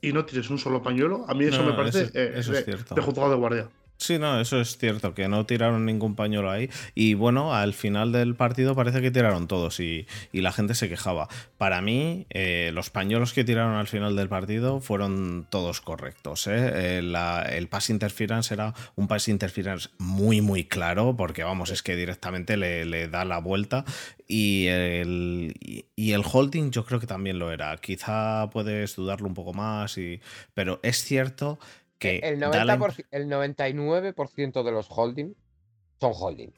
[0.00, 2.58] y no tires un solo pañuelo, a mí eso No, me parece eso- eso de,
[2.60, 3.70] es de juzgado de guardia.
[3.96, 6.68] Sí, no, eso es cierto, que no tiraron ningún pañuelo ahí.
[6.94, 10.88] Y bueno, al final del partido parece que tiraron todos y, y la gente se
[10.88, 11.28] quejaba.
[11.58, 16.48] Para mí, eh, los pañuelos que tiraron al final del partido fueron todos correctos.
[16.48, 16.98] ¿eh?
[17.00, 21.96] Eh, el pass interference era un pass interference muy, muy claro, porque vamos, es que
[21.96, 23.84] directamente le, le da la vuelta.
[24.26, 25.54] Y el,
[25.96, 27.76] el holding yo creo que también lo era.
[27.76, 30.20] Quizá puedes dudarlo un poco más, y,
[30.52, 31.58] pero es cierto.
[32.00, 35.34] El, da la 90%, el 99% de los holding
[36.00, 36.50] son holding.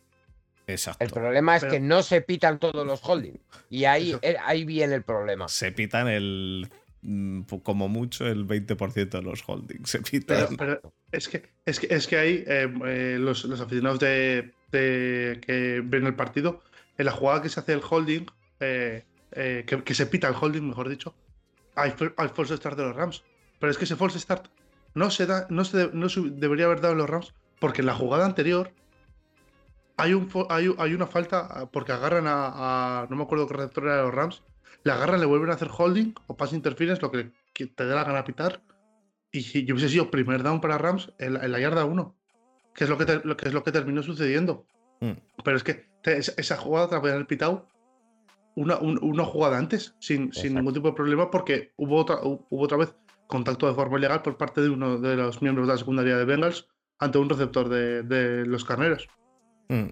[0.66, 1.05] Exacto.
[1.05, 3.38] El problema es Pero- que no se pitan todos los holding.
[3.70, 4.18] Y ahí, Eso.
[4.22, 5.46] eh, ahí viene el problema.
[5.49, 6.68] se pitan el
[7.03, 10.11] mm, como mucho el 20% de los holdings se Pero,
[10.49, 14.53] pitan pero es que es que es que ahí eh, eh, los, los aficionados de,
[14.72, 16.61] de- que ven el partido,
[16.99, 18.27] en la jugada que se hace el holding,
[18.59, 21.14] eh, eh, que, que se pita el holding, mejor dicho,
[21.77, 23.22] hay, hay false start de los Rams.
[23.61, 24.49] Pero es que ese false start
[24.97, 27.83] no se da, no se, de- no se debería haber dado en los Rams, porque
[27.83, 28.73] en la jugada anterior
[29.97, 33.55] hay un hay, hay una falta ah, porque agarran a, a- no me acuerdo qué
[33.55, 34.43] receptor era de los Rams,
[34.85, 37.95] le agarran, le vuelven a hacer holding o pass interference, lo que, que te dé
[37.95, 38.63] la gana pitar.
[39.33, 42.15] Y yo hubiese sido primer down para Rams en la, en la yarda 1,
[42.75, 44.67] que es lo que, te- lo que es lo que terminó sucediendo.
[45.01, 45.13] Mm.
[45.45, 47.67] Pero es que te- esa, jugada te la podían haber pitado
[48.55, 52.47] una, un- una jugada antes, sin, sin ningún tipo de problema, porque hubo otra, hu-
[52.49, 52.95] hubo otra vez
[53.27, 56.25] contacto de forma ilegal por parte de uno de los miembros de la secundaria de
[56.25, 56.67] Bengals
[56.99, 59.09] ante un receptor de, los carneros.
[59.69, 59.89] Mm.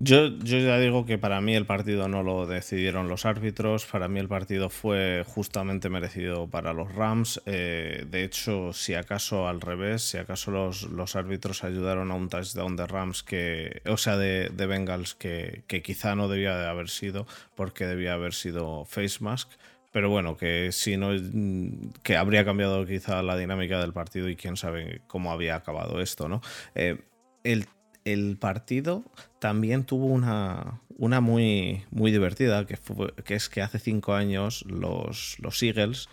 [0.00, 4.08] Yo, yo ya digo que para mí el partido no lo decidieron los árbitros, para
[4.08, 7.40] mí el partido fue justamente merecido para los Rams.
[7.46, 12.28] eh, de hecho, si acaso al revés, si acaso los, los árbitros ayudaron a un
[12.28, 16.66] touchdown de Rams que, o sea, de, de Bengals que, que quizá no debía de
[16.66, 19.48] haber sido, porque debía haber sido face mask.
[19.94, 24.34] Pero bueno, que si no, mm, que habría cambiado quizá la dinámica del partido y
[24.34, 26.42] quién sabe cómo había acabado esto, ¿no?
[26.74, 26.98] Eh,
[27.44, 27.66] el,
[28.04, 29.04] el partido
[29.38, 34.64] también tuvo una, una muy, muy divertida, que, fue- que es que hace cinco años
[34.66, 36.08] los, los Eagles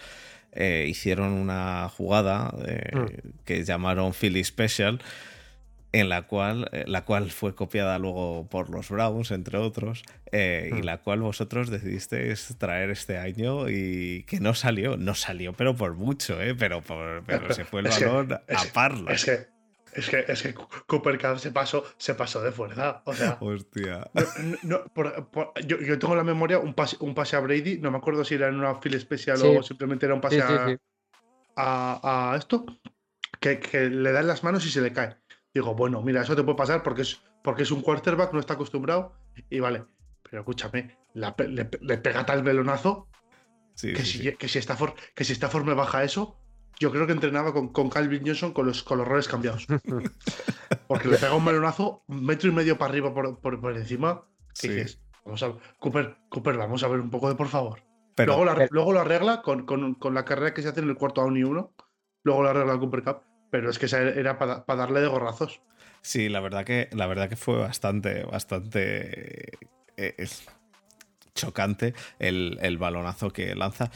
[0.52, 5.02] eh, hicieron una jugada eh, que llamaron Philly Special.
[5.94, 10.70] En la cual, eh, la cual fue copiada luego por los Browns, entre otros, eh,
[10.72, 10.86] y Hmm.
[10.86, 15.96] la cual vosotros decidisteis traer este año y que no salió, no salió, pero por
[15.96, 16.56] mucho, ¿eh?
[16.56, 18.42] pero, por- pero se fue el Es que- balón a
[18.74, 19.12] parla.
[19.12, 19.48] Es que,
[19.94, 20.54] es que, es que
[20.88, 23.02] Cooper Cup se pasó, se pasó de fuerza.
[23.06, 24.10] O sea, Hostia.
[24.14, 27.36] no- no- no, por- por- yo, yo tengo en la memoria un pase, un pase
[27.36, 29.46] a Brady, no me acuerdo si era en una fila especial Sí.
[29.48, 30.78] o simplemente era un pase Sí, sí, a, sí.
[31.58, 32.66] a- a esto,
[33.42, 35.18] que, que le dan las manos y se le cae.
[35.54, 38.54] Digo, bueno, mira, eso te puede pasar porque es, porque es un quarterback, no está
[38.54, 39.14] acostumbrado
[39.50, 39.84] y vale.
[40.24, 43.08] Pero escúchame, la le, le pega tal velonazo
[43.74, 44.36] Sí, que, sí, si, sí.
[44.38, 46.38] que, si Stafford, que si Stafford me baja eso,
[46.80, 49.66] yo creo que entrenaba con, con Calvin Johnson con los, con los roles cambiados.
[50.88, 54.24] Porque le pega un melonazo un metro y medio para arriba por, por, por encima.
[54.54, 54.68] Sí.
[54.70, 57.82] dices, vamos a Cooper, Cooper, vamos a ver un poco de por favor.
[58.16, 60.82] Pero, luego, la- pero- luego lo arregla con, con- con la carrera que se hace
[60.82, 61.74] en el cuarto a 1 y 1.
[62.24, 63.18] Luego lo arregla el Cooper Cup.
[63.52, 65.62] Pero es que era para darle de gorrazos.
[66.02, 69.52] Sí, la verdad que, la verdad que fue bastante, bastante
[69.98, 70.28] eh,
[71.36, 73.92] chocante el, el balonazo que lanza,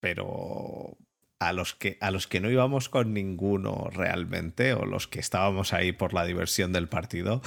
[0.00, 0.96] pero
[1.40, 5.72] a los, que, a los que no íbamos con ninguno realmente, o los que estábamos
[5.72, 7.40] ahí por la diversión del partido,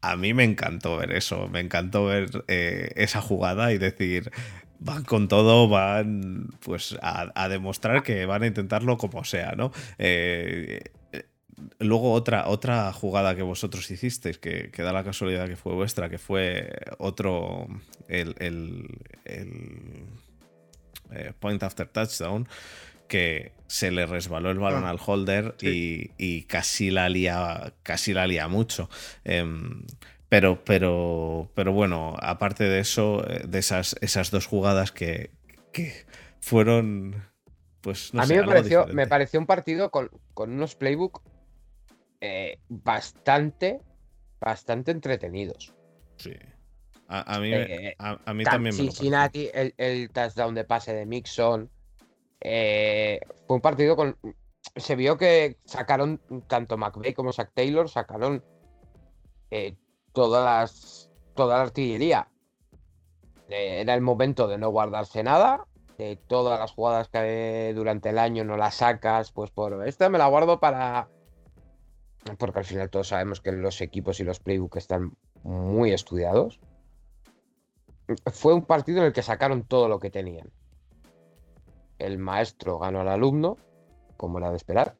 [0.00, 4.30] a mí me encantó ver eso, me encantó ver eh, esa jugada y decir,
[4.80, 9.72] van con todo, van pues a, a demostrar que van a intentarlo como sea, ¿no?
[9.98, 10.82] Eh,
[11.12, 11.24] eh,
[11.78, 16.10] Luego otra, otra jugada que vosotros hicisteis, que, que da la casualidad que fue vuestra,
[16.10, 17.68] que fue otro,
[18.08, 18.88] el, el-
[19.24, 20.02] el,
[21.12, 22.48] eh, point after touchdown,
[23.06, 28.12] que se le resbaló el balón Ah, al holder y, y casi la lía, casi
[28.12, 28.90] la lía mucho.
[29.24, 29.82] Em,
[30.28, 35.30] pero, pero, pero bueno, aparte de eso, eh, de esas, esas dos jugadas que,
[35.72, 36.06] que
[36.40, 37.24] fueron,
[37.80, 41.22] pues no a sé, mí me pareció, me pareció un partido con, con unos playbook
[42.20, 43.80] eh, bastante,
[44.40, 45.74] bastante entretenidos.
[46.16, 46.32] Sí.
[47.06, 48.90] A, a mí, Eh, a, a mí Tam- también me lo.
[48.92, 51.70] Cincinnati, el, el touchdown de pase de Mixon.
[52.40, 54.16] eh, fue un partido con.
[54.76, 58.42] Se vio que sacaron tanto McVeigh como Zach Taylor, sacaron
[59.50, 59.76] eh,
[60.14, 62.28] todas las, toda la artillería.
[63.48, 65.66] Eh, era el momento de no guardarse nada.
[65.98, 70.18] De todas las jugadas que durante el año no las sacas, pues por esta me
[70.18, 71.08] la guardo para.
[72.38, 76.58] Porque al final todos sabemos que los equipos y los playbook están muy estudiados
[78.32, 80.50] fue un partido en el que sacaron todo lo que tenían.
[81.98, 83.56] El maestro ganó al alumno,
[84.16, 84.96] como era de esperar.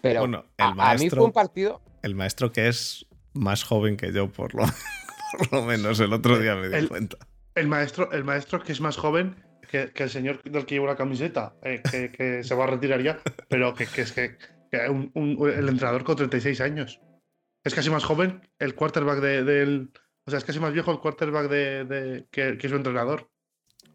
[0.00, 1.80] Pero Bueno, a- mí fue un partido.
[2.04, 4.62] El maestro que es más joven que yo, por lo,
[5.38, 5.98] por lo menos.
[6.00, 7.16] El otro día me di El- cuenta.
[7.54, 9.36] El maestro, el maestro que es más joven
[9.70, 12.68] que, que el señor del que lleva la camiseta, eh, que, que se va a
[12.68, 14.36] retirar ya, pero que, que es que,
[14.90, 17.00] un- un- el entrenador con 36 años.
[17.64, 19.90] Es casi más joven el quarterback de- del.
[20.26, 23.30] O sea, es casi más viejo el quarterback de, de- que, que su entrenador.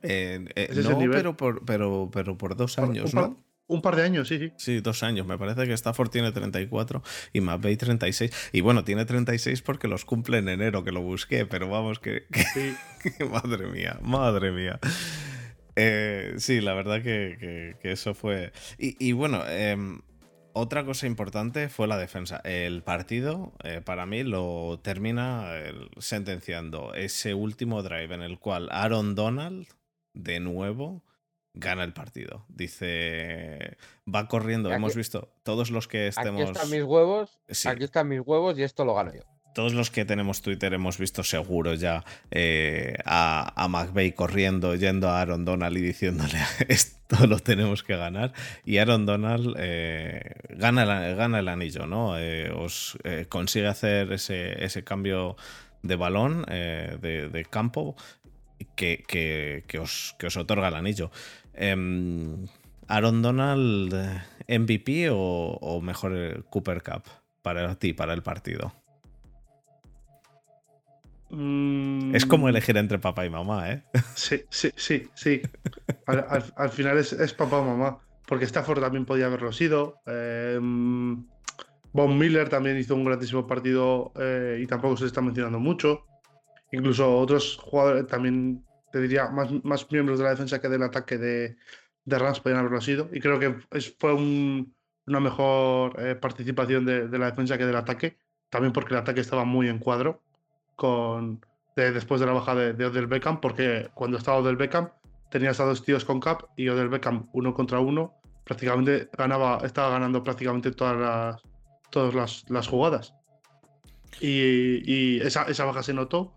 [0.01, 3.43] Eh, eh, es no, pero por, pero, pero por dos años, ¿no?
[3.69, 4.51] Un par de años, sí, sí.
[4.57, 5.25] Sí, dos años.
[5.25, 7.01] Me parece que Stafford tiene 34
[7.31, 8.49] y McVay 36.
[8.51, 12.25] Y bueno, tiene 36 porque los cumple en enero, que lo busqué, pero vamos, que,
[12.31, 12.75] que- sí.
[13.31, 14.79] madre mía, madre mía.
[15.75, 18.51] Eh, sí, la verdad que, que- que eso fue.
[18.77, 20.01] Y, y bueno, em,
[20.53, 22.41] otra cosa importante fue la defensa.
[22.43, 28.67] El partido, eh, para mí, lo termina el- sentenciando ese último drive en el cual
[28.71, 29.67] Aaron Donald,
[30.13, 31.03] de nuevo,
[31.59, 32.45] gana el partido.
[32.49, 33.77] Dice,
[34.13, 34.69] va corriendo.
[34.69, 36.41] Aquí- Hemos visto todos los que Aquí estemos.
[36.49, 37.67] están mis huevos, Sí.
[37.67, 39.21] aquí están mis huevos y esto lo gano yo.
[39.55, 45.09] Todos los que tenemos Twitter hemos visto seguro ya eh, a, a McVeigh corriendo, yendo
[45.09, 46.37] a Aaron Donald y diciéndole
[46.69, 48.31] esto lo tenemos que ganar.
[48.63, 52.17] Y Aaron Donald eh, gana, el, gana el anillo, ¿no?
[52.19, 55.35] Eh, os consigue hacer ese, ese cambio
[55.81, 57.95] de balón, de, de campo,
[58.75, 61.09] que, que- que os, que os otorga el anillo.
[61.53, 62.45] Em,
[62.87, 64.21] Aaron Donald, eh,
[64.59, 65.17] MVP o,
[65.61, 67.03] o mejor el Cooper Cup
[67.41, 68.73] para ti, para el partido.
[71.29, 73.83] Mm, Es como elegir entre papá y mamá, ¿eh?
[74.15, 75.41] Sí, sí, sí, sí.
[76.07, 77.99] Al, al- al final es, es papá o mamá.
[78.27, 80.01] Porque Stafford también podía haberlo sido.
[80.05, 80.59] eh,
[81.91, 86.05] Von Miller también hizo un grandísimo partido eh, y tampoco se está mencionando mucho.
[86.71, 91.17] Incluso otros jugadores, también te diría, más, más miembros de la defensa que del ataque
[91.17, 91.57] de,
[92.05, 93.09] de Rams podían haberlo sido.
[93.13, 94.73] Y creo que es- fue un-
[95.07, 98.17] una mejor eh, participación de, de la defensa que del ataque.
[98.49, 100.21] También porque el ataque estaba muy en cuadro
[100.75, 101.43] con,
[101.75, 104.89] de- después de la baja de, de Beckham, porque cuando estaba Odell Beckham
[105.29, 108.13] tenías a dos tíos con cap y Odell Beckham uno contra uno
[108.43, 111.41] prácticamente ganaba, estaba ganando prácticamente todas las,
[111.91, 113.13] todas las, las jugadas.
[114.21, 116.33] Y, y esa, esa, baja se notó.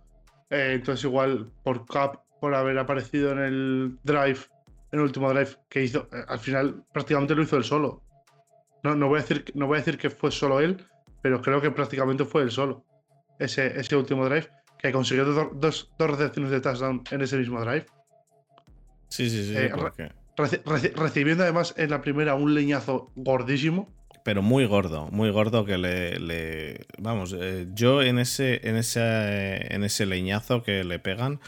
[0.50, 4.40] Eh, entonces, igual por Cap, por haber aparecido en el drive,
[4.90, 8.02] en el último drive que hizo, eh, al final prácticamente lo hizo él solo.
[8.82, 10.84] No, no, voy a decir, no voy a decir que fue solo él,
[11.22, 12.84] pero creo que prácticamente fue él solo.
[13.38, 17.60] Ese, ese último drive, que consiguió dos, dos, dos recepciones de touchdown en ese mismo
[17.60, 17.86] drive.
[19.08, 19.54] Sí, sí, sí.
[19.56, 19.72] Eh,
[20.36, 23.88] reci- recibiendo además en la primera un leñazo gordísimo.
[24.24, 29.72] pero muy gordo, muy gordo que le, le- vamos, eh, yo en ese, en ese,
[29.74, 31.38] en ese leñazo que le pegan,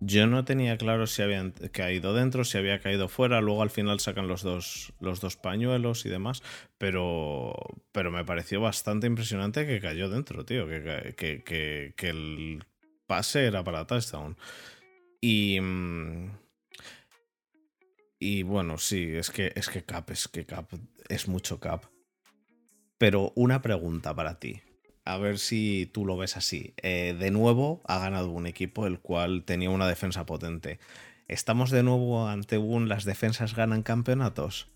[0.00, 4.00] yo no tenía claro si habían caído dentro, si había caído fuera, luego al final
[4.00, 6.42] sacan los dos, los dos pañuelos y demás,
[6.78, 7.54] pero,
[7.92, 12.64] pero me pareció bastante impresionante que cayó dentro, tío, que, que, que el
[13.06, 14.36] pase era para touchdown.
[15.20, 15.60] Y...
[15.60, 16.30] mm,
[18.22, 20.70] y bueno, sí, es que, es que Cap, es que Cap,
[21.08, 21.86] es mucho Cap.
[22.98, 24.60] Pero una pregunta para ti.
[25.04, 26.74] A ver si tú lo ves así.
[26.82, 30.78] Eh, de nuevo ha ganado un equipo el cual tenía una defensa potente.
[31.28, 34.68] ¿Estamos de nuevo ante un las defensas ganan campeonatos?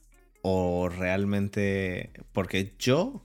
[0.43, 2.11] ¿O realmente.?
[2.33, 3.25] Porque yo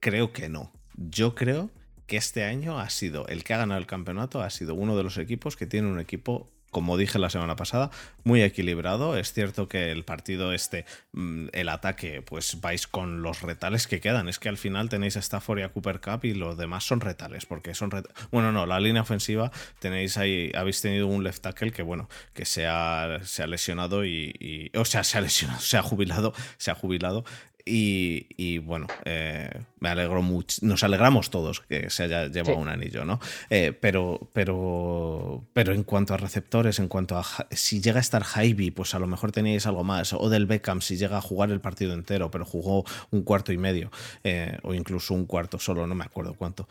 [0.00, 0.72] creo que no.
[0.96, 1.70] Yo creo
[2.06, 5.04] que este año ha sido el que ha ganado el campeonato, ha sido uno de
[5.04, 7.90] los equipos que tiene un equipo, como dije la semana pasada,
[8.24, 9.16] muy equilibrado.
[9.16, 14.00] Es cierto que el partido este, mm, el ataque, pues vais con los retales que
[14.00, 14.28] quedan.
[14.28, 17.00] Es que al final tenéis a Stafford y a Cooper Cup y los demás son
[17.00, 21.42] retales, porque son ret- Bueno, no, la línea ofensiva tenéis ahí, habéis tenido un left
[21.42, 25.20] tackle que, bueno, que se ha, se ha lesionado y, y- O sea, se ha
[25.20, 27.24] lesionado, se ha jubilado, se ha jubilado.
[27.64, 29.50] Y, y, bueno, eh,
[29.80, 30.58] me alegro mucho.
[30.62, 32.60] Nos alegramos todos que se haya llevado Sí.
[32.60, 33.20] un anillo, ¿no?
[33.50, 38.22] Eh, pero, pero, pero en cuanto a receptores, en cuanto a si llega a estar
[38.22, 40.12] Javi, pues a lo mejor teníais algo más.
[40.12, 43.58] O del Beckham, si llega a jugar el partido entero, pero jugó un cuarto y
[43.58, 43.90] medio,
[44.24, 46.68] eh, o incluso un cuarto solo, no me acuerdo cuánto.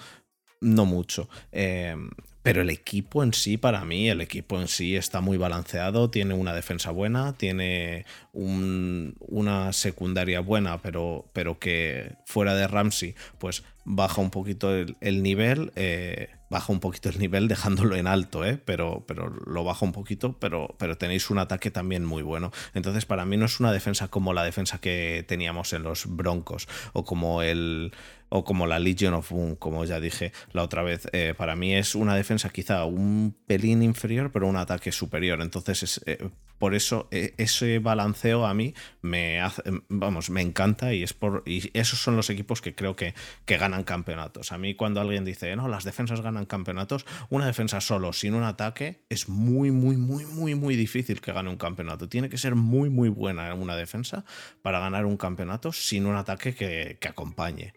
[0.61, 1.29] No mucho.
[1.51, 1.95] Eh,
[2.41, 6.33] pero el equipo en sí, para mí, el equipo en sí está muy balanceado, tiene
[6.33, 13.63] una defensa buena, tiene un- una secundaria buena, pero, pero que fuera de Ramsey, pues
[13.91, 18.45] baja un poquito el, el nivel, eh, baja un poquito el nivel dejándolo en alto,
[18.45, 18.59] ¿eh?
[18.63, 22.51] pero, pero lo baja un poquito, pero, pero tenéis un ataque también muy bueno.
[22.75, 26.67] Entonces, para mí no es una defensa como la defensa que teníamos en los Broncos
[26.93, 27.91] o como el
[28.31, 31.07] o como la Legion of Boom, como ya dije la otra vez.
[31.13, 35.41] Eh, para mí es una defensa quizá un pelín inferior, pero un ataque superior.
[35.41, 36.29] Entonces, es, eh,
[36.59, 41.41] por eso eh, ese balanceo a mí me hace, vamos, me encanta y es por
[41.45, 43.15] y esos son los equipos que creo que,
[43.45, 44.51] que ganan campeonatos.
[44.51, 48.43] A mí cuando alguien dice, no, las defensas ganan campeonatos, una defensa solo sin un
[48.43, 52.07] ataque es muy, muy, muy, muy, muy difícil que gane un campeonato.
[52.09, 54.25] Tiene que ser muy, muy buena una defensa
[54.61, 57.73] para ganar un campeonato sin un ataque que, que acompañe.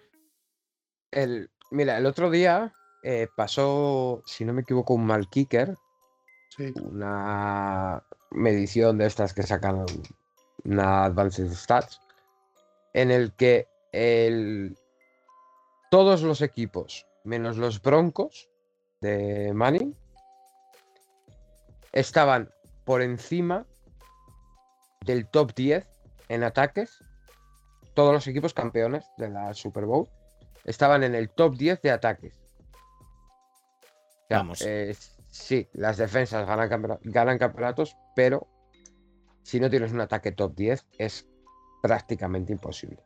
[1.10, 2.72] El, mira, el otro día
[3.02, 5.76] eh, pasó, si no me equivoco, un mal kicker,
[6.56, 6.70] Sí.
[6.82, 9.86] una medición de estas que sacan
[10.64, 11.98] una Advanced Stats,
[12.92, 14.76] en el que el,
[15.92, 18.48] todos los equipos, menos los Broncos
[19.02, 19.94] de Manning,
[21.92, 22.50] estaban
[22.86, 23.66] por encima
[25.04, 25.86] del top 10
[26.30, 27.04] en ataques.
[27.92, 30.08] Todos los equipos campeones de la Super Bowl
[30.64, 32.40] estaban en el top 10 de ataques.
[32.40, 34.62] O sea, Vamos.
[34.62, 34.96] eh,
[35.28, 38.48] sí, las defensas ganan campeonatos, pero
[39.42, 41.28] si no tienes un ataque top 10 es
[41.82, 43.04] prácticamente imposible.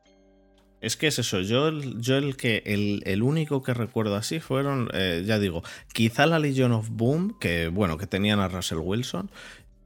[0.80, 4.40] Es que es eso, yo, el- yo el que el, el único que recuerdo así
[4.40, 5.62] fueron, eh, ya digo,
[5.92, 9.30] quizá la Legion of Boom, que bueno, que tenían a Russell Wilson,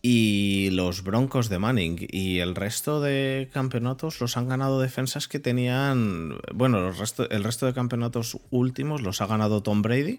[0.02, 2.06] y los Broncos de Manning.
[2.10, 6.38] Y el resto de campeonatos los han ganado defensas que tenían.
[6.54, 10.18] Bueno, resto, el resto de campeonatos últimos los ha ganado Tom Brady,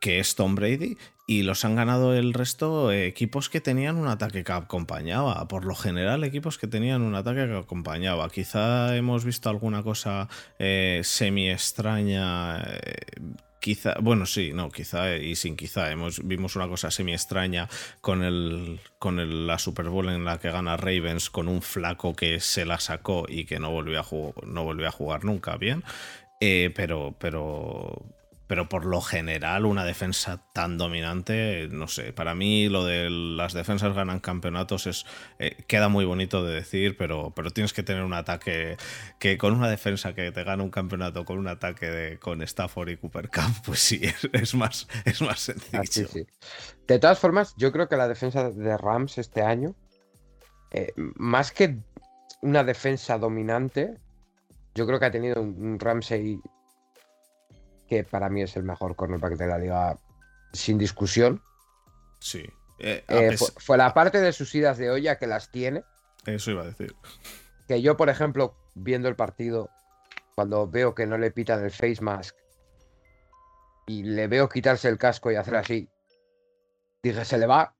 [0.00, 0.96] que es Tom Brady,
[1.26, 5.46] y los han ganado el resto equipos que tenían un ataque que acompañaba.
[5.48, 8.30] Por lo general, equipos que tenían un ataque que acompañaba.
[8.30, 10.28] Quizá hemos visto alguna cosa
[10.58, 12.62] eh, semi extraña.
[12.62, 12.96] eh,
[13.60, 15.90] Quizá, bueno, sí, no, quizá y sin quizá.
[15.90, 17.68] Hemos, vimos una cosa semi extraña
[18.00, 22.14] con, el, con el- la Super Bowl en la que gana Ravens con un flaco
[22.14, 25.56] que se la sacó y que no volvió a, jugar, no volvió a jugar nunca
[25.56, 25.82] bien.
[26.40, 28.00] Eh, pero, pero,
[28.48, 33.52] pero por lo general, una defensa tan dominante, no sé, para mí lo de las
[33.52, 35.06] defensas ganan campeonatos es
[35.38, 38.76] eh, queda muy bonito de decir, pero, pero tienes que tener un ataque
[39.20, 42.88] que con una defensa que te gana un campeonato con un ataque de- con Stafford
[42.88, 45.82] y Cooper Cup, pues sí, es, es más, es más sencillo.
[45.82, 46.26] Así sí.
[46.86, 49.74] De todas formas, yo creo que la defensa de Rams este año,
[50.70, 51.76] eh, más que
[52.40, 53.98] una defensa dominante,
[54.74, 56.40] yo creo que ha tenido un, un Ramsey
[57.88, 59.98] que para mí es el mejor cornerback de la liga
[60.52, 61.42] sin discusión.
[62.20, 62.44] Sí.
[62.78, 65.84] Eh, Eh, fue, fue la parte de sus idas de olla que las tiene.
[66.26, 66.94] Eso iba a decir.
[67.66, 69.70] Que yo, por ejemplo, viendo el partido,
[70.34, 72.36] cuando veo que no le pitan el face mask
[73.86, 75.88] y le veo quitarse el casco y hacer así,
[77.02, 77.74] dije, se le va.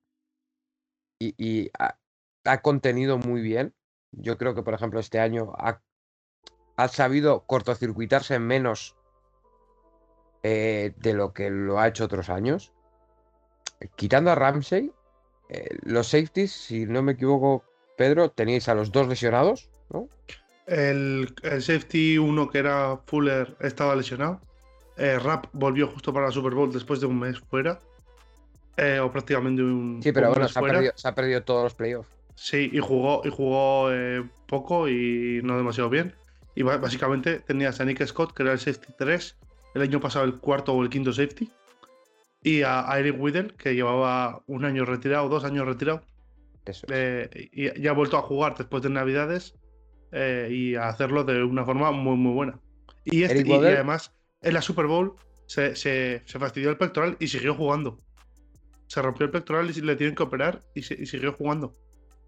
[1.21, 1.99] Y, y ha,
[2.45, 3.75] ha contenido muy bien.
[4.13, 5.81] Yo creo que, por ejemplo, este año ha,
[6.77, 8.97] ha sabido cortocircuitarse menos
[10.43, 12.73] eh, de lo que lo ha hecho otros años.
[13.97, 14.93] Quitando a Ramsey,
[15.49, 17.65] eh, los safeties, si no me equivoco,
[17.97, 20.09] Pedro, teníais a los dos lesionados, ¿no?
[20.67, 24.41] El, el safety 1 que era Fuller estaba lesionado.
[24.99, 27.79] Eh, Rap volvió justo para la Super Bowl después de un mes fuera.
[28.77, 31.43] Eh, o prácticamente un, Sí, pero un bueno, mes se ha, perdido, se ha perdido
[31.43, 32.11] todos los playoffs.
[32.35, 36.15] Sí, y jugó, y jugó eh, poco y no demasiado bien.
[36.55, 39.37] Y básicamente tenías a Nick Scott, que era el safety 3,
[39.75, 41.51] el año pasado el cuarto o el quinto safety.
[42.43, 46.03] Y a, a Eric Whittle, que llevaba un año retirado, dos años retirado.
[46.65, 46.87] Eso.
[46.91, 49.55] eh, y ya ha vuelto a jugar después de Navidades
[50.13, 52.61] eh, y a hacerlo de una forma muy, muy buena.
[53.05, 54.13] Y, este- y- y además,
[54.43, 55.15] en la Super Bowl
[55.47, 57.97] se, se- se fastidió el pectoral y siguió jugando.
[58.87, 61.73] Se rompió el pectoral y le tienen que operar y, se- y siguió jugando.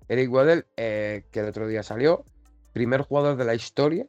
[0.08, 2.24] Eric Waddell, eh, que el otro día salió,
[2.72, 4.06] primer jugador de la historia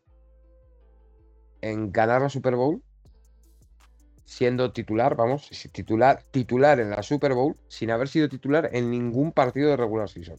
[1.61, 2.81] en ganar la Super Bowl,
[4.31, 8.89] siendo titular, vamos, sí, titular, titular en la Super Bowl, sin haber sido titular en
[8.89, 10.37] ningún partido de regular season.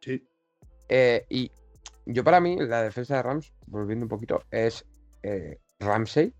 [0.00, 0.26] Sí.
[0.88, 1.50] Eh, y
[2.06, 4.86] yo para mí, la defensa de Rams, volviendo un poquito, es
[5.22, 6.32] eh, Ramsey,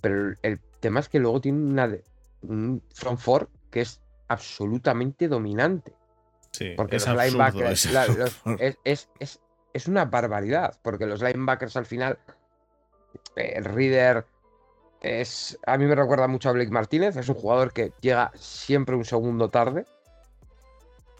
[0.00, 2.02] pero el, tema es que luego tiene una de-
[2.40, 5.92] un front four que es absolutamente dominante.
[6.52, 9.40] Sí, Porque es los linebackers la- los- es, es- es-
[9.74, 10.78] es una barbaridad.
[10.82, 12.18] Porque los linebackers al final,
[13.36, 14.24] eh, el Reader
[15.00, 15.58] es.
[15.66, 17.16] A mí me recuerda mucho a Blake Martínez.
[17.16, 19.84] Es un jugador que llega siempre un segundo tarde.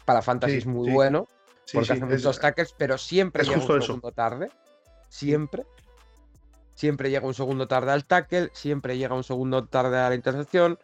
[0.05, 0.95] Para Fantasy Sí, es muy sí.
[0.95, 1.27] bueno.
[1.65, 3.81] Sí, porque hace es- muchos tackles, pero siempre llega un eso.
[3.83, 4.51] segundo tarde.
[5.09, 5.65] Siempre.
[6.75, 8.51] Siempre llega un segundo tarde al tackle.
[8.55, 10.79] Siempre llega un segundo tarde a la intercepción.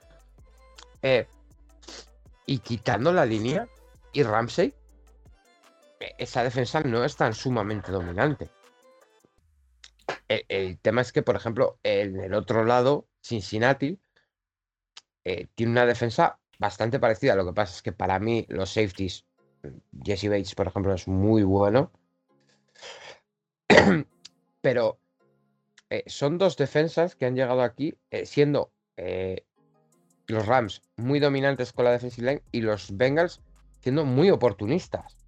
[1.03, 1.27] Eh,
[2.47, 3.67] y quitando la línea
[4.13, 4.75] y Ramsey,
[6.01, 8.51] eh, esa defensa no es tan sumamente dominante.
[10.35, 13.99] El, el tema es que, por ejemplo, en el otro lado, Cincinnati
[15.25, 17.35] eh, tiene una defensa bastante parecida.
[17.35, 19.25] Lo que pasa es que para mí los safeties,
[20.03, 21.91] Jesse Bates, por ejemplo, es muy bueno.
[24.61, 24.99] Pero
[25.91, 29.45] eh, son dos defensas que han llegado aquí eh, siendo eh,
[30.27, 33.41] los Rams muy dominantes con la defensive line y los Bengals
[33.81, 35.24] siendo muy oportunistas.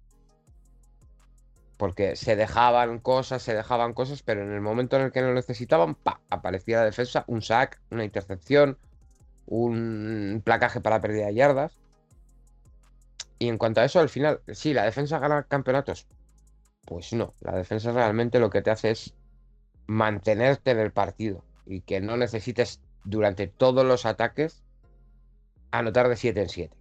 [1.77, 5.33] Porque se dejaban cosas, se dejaban cosas, pero en el momento en el que lo
[5.33, 6.21] necesitaban, ¡pa!
[6.29, 8.77] aparecía la defensa, un sack, una intercepción,
[9.45, 11.79] un placaje para pérdida de yardas.
[13.39, 16.07] Y en cuanto a eso, al final, sí, la defensa gana campeonatos.
[16.85, 19.13] Pues no, la defensa realmente lo que te hace es
[19.85, 24.63] mantenerte en el partido y que no necesites durante todos los ataques
[25.71, 26.77] anotar de 7 en 7.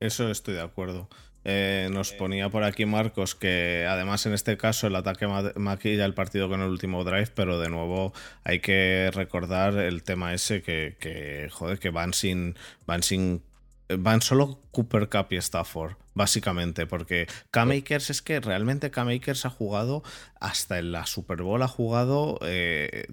[0.00, 1.08] Eso estoy de acuerdo.
[1.50, 6.04] Eh, nos ponía por aquí Marcos que además en este caso el ataque ma- maquilla
[6.04, 8.12] el partido con el último drive, pero de nuevo
[8.44, 12.54] hay que recordar el tema ese que, joder, que van sin,
[12.86, 13.42] van sin,
[13.88, 20.02] van solo Cooper Cup y Stafford, básicamente, porque K-Makers es que realmente K-Makers ha jugado
[20.40, 23.06] hasta en la Super Bowl, ha jugado eh,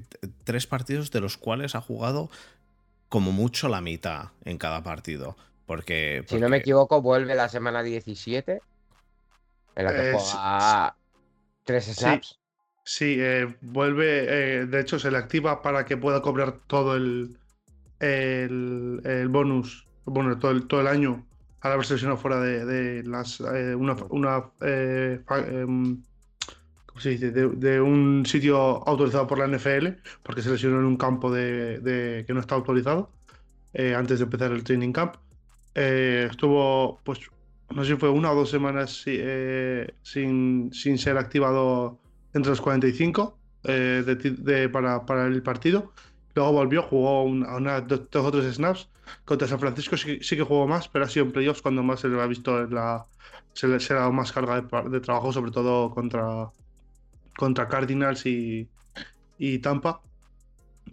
[0.44, 2.30] tres partidos de los cuales ha jugado
[3.08, 5.38] como mucho la mitad en cada partido.
[5.66, 8.62] Porque, Si no me equivoco, vuelve la semana 17
[9.76, 10.98] en la que Eh, juega
[11.64, 12.40] tres snaps.
[12.84, 17.40] Sí, eh, vuelve, eh, de hecho se le activa para que pueda cobrar todo el,
[18.00, 21.28] el, el bonus, bueno, todo el, todo el año
[21.62, 26.04] al haber seleccionado fuera de, de las, eh, una, una eh, fa- em,
[26.86, 27.32] ¿cómo se dice?
[27.32, 28.58] De, de un sitio
[28.88, 32.56] autorizado por la NFL, porque se lesionó en un campo de, de- que no está
[32.56, 33.12] autorizado
[33.74, 35.16] eh, antes de empezar el training camp.
[35.76, 37.20] Eh, estuvo, pues,
[37.72, 42.00] no sé si fue una o dos semanas eh, sin, sin ser activado
[42.34, 45.94] entre los 45 eh, de para, para el partido.
[46.36, 48.90] Luego volvió, jugó una- dos, o tres snaps.
[49.26, 52.00] Contra San Francisco sí, sí que jugó más, pero ha sido en playoffs cuando más
[52.02, 52.68] se le ha visto.
[53.54, 56.52] Se le, se le ha dado más carga de trabajo, sobre todo contra,
[57.38, 58.70] contra Cardinals y,
[59.38, 60.02] y Tampa.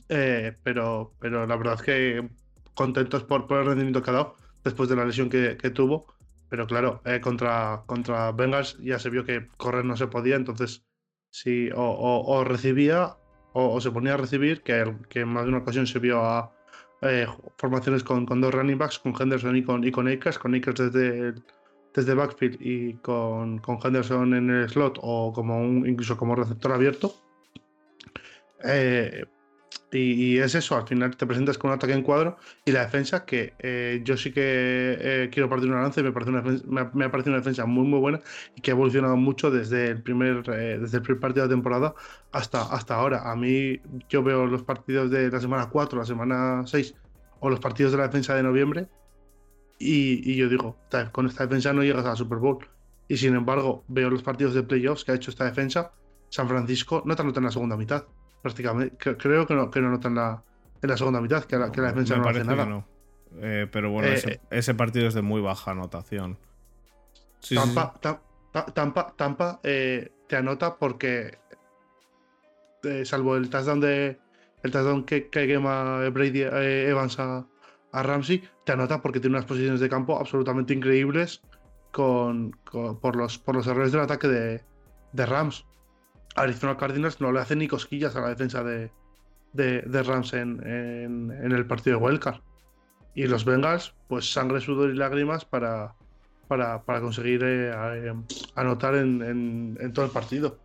[0.09, 2.31] Eh, pero, pero la verdad es que
[2.75, 6.07] contentos por, por el rendimiento que ha dado después de la lesión que, que tuvo.
[6.49, 10.85] Pero claro, eh, contra, contra Bengals ya se vio que correr no se podía, entonces
[11.31, 13.17] si o, recibía
[13.55, 16.53] o, se ponía a recibir, que, que más de una ocasión se vio a
[17.01, 20.55] eh, formaciones con, con, dos running backs, con Henderson y con, y con Akers, con
[20.55, 21.35] Akers desde,
[21.95, 26.73] desde backfield y con, con, Henderson en el slot o como un, incluso como receptor
[26.73, 27.15] abierto.
[28.63, 29.25] Eh,
[29.95, 33.27] y, es eso, al final te presentas con un ataque en cuadro y la defensa,
[33.27, 36.43] que eh, yo sí que eh, quiero partir una lanza y me, parece una
[36.95, 38.21] me, ha parecido una defensa muy muy buena
[38.57, 41.95] y que ha evolucionado mucho desde el primer, eh, desde el primer partido de temporada
[42.33, 43.31] hasta, hasta ahora.
[43.31, 46.95] A mí yo veo los partidos de la semana 4, la semana 6
[47.41, 48.89] o los partidos de la defensa de noviembre
[49.79, 50.79] y, y yo digo,
[51.13, 52.67] con esta defensa no llegas a la Super Bowl.
[53.09, 55.93] Y sin embargo, veo los partidos de playoffs que ha hecho esta defensa.
[56.31, 58.07] San Francisco no te anota en la segunda mitad
[58.43, 58.97] prácticamente.
[59.17, 60.43] Creo que no, que no notan la,
[60.83, 62.85] en la segunda mitad, que la, que la defensa no hace nada.
[63.41, 66.37] Eh, pero bueno, eh, ese, partido es de muy baja anotación.
[67.55, 67.95] Tampa,
[68.75, 71.39] Tampa, Tampa, eh, te anota porque,
[73.05, 74.19] salvo el touchdown de
[74.63, 77.47] el touchdown que, que quema Brady Evans a,
[77.93, 81.43] a, Ramsey, te anota porque tiene unas posiciones de campo absolutamente increíbles
[81.91, 82.57] con,
[83.01, 84.63] por, los, por los errores del ataque de,
[85.13, 85.65] de Rams.
[86.35, 88.91] Arizona Cardinals no le hace ni cosquillas a la defensa de,
[89.53, 92.41] de, Rams en, en, el partido de Wildcard.
[93.15, 95.95] Y los Bengals, pues sangre, sudor y lágrimas para,
[96.49, 98.15] para, para conseguir eh,
[98.55, 100.59] anotar en, en, todo el partido.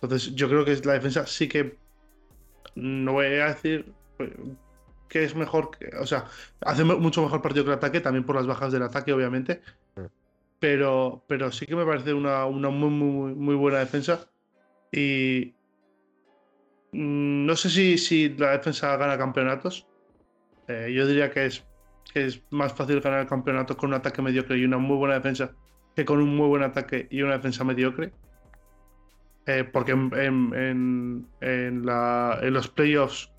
[0.00, 1.76] Entonces, yo creo que la defensa sí que.
[2.74, 3.92] No voy a decir
[5.08, 5.70] que es mejor.
[5.76, 6.24] Que, o sea,
[6.62, 9.60] hace mucho mejor partido que el ataque, también por las bajas del ataque, obviamente.
[10.58, 14.31] Pero, pero sí que me parece una, una muy, muy, muy buena defensa
[14.92, 15.54] y
[16.92, 19.88] mm, no sé si, si la defensa gana campeonatos.
[20.68, 21.64] Eh, yo diría que es,
[22.12, 25.14] que es más fácil ganar el campeonato con un ataque mediocre y una muy buena
[25.14, 25.52] defensa
[25.96, 28.12] que con un muy buen ataque y una defensa mediocre.
[29.46, 33.32] Eh, porque en, los playoffs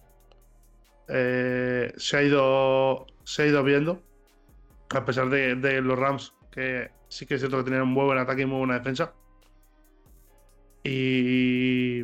[1.08, 4.04] eh, se, ha ido, se ha ido viendo,
[4.90, 8.04] a pesar de, de, los Rams, que sí que es cierto que tenían un muy
[8.04, 9.14] buen ataque y muy buena defensa.
[10.84, 12.04] Y,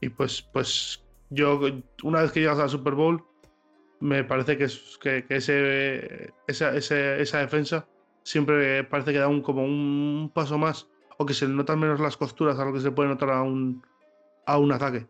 [0.00, 1.60] y pues, pues yo,
[2.02, 3.24] una vez que llegas al Super Bowl,
[4.00, 7.86] me parece que, es, que, ese, esa, esa, defensa
[8.22, 12.16] siempre parece que da un, como un paso más o que se notan menos las
[12.16, 13.82] costuras a lo que se puede notar a un,
[14.46, 15.06] a un ataque.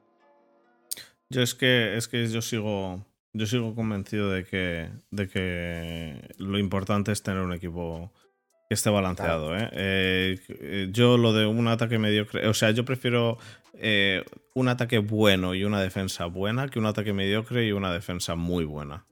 [1.31, 6.59] Yo es que, es que yo sigo, yo sigo convencido de que, de que lo
[6.59, 8.24] importante es tener un equipo que
[8.71, 9.57] esté balanceado.
[9.57, 9.69] ¿eh?
[9.73, 10.89] ¿eh?
[10.91, 13.39] yo lo de un ataque mediocre, o sea, yo prefiero
[13.75, 18.35] eh, un ataque bueno y una defensa buena que un ataque mediocre y una defensa
[18.35, 19.07] muy buena.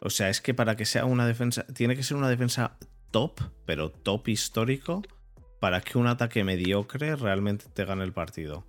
[0.00, 2.78] O sea, es que para que sea una defensa, tiene que ser una defensa
[3.10, 5.02] top, pero top histórico,
[5.60, 8.64] para que un ataque mediocre realmente te gane el partido.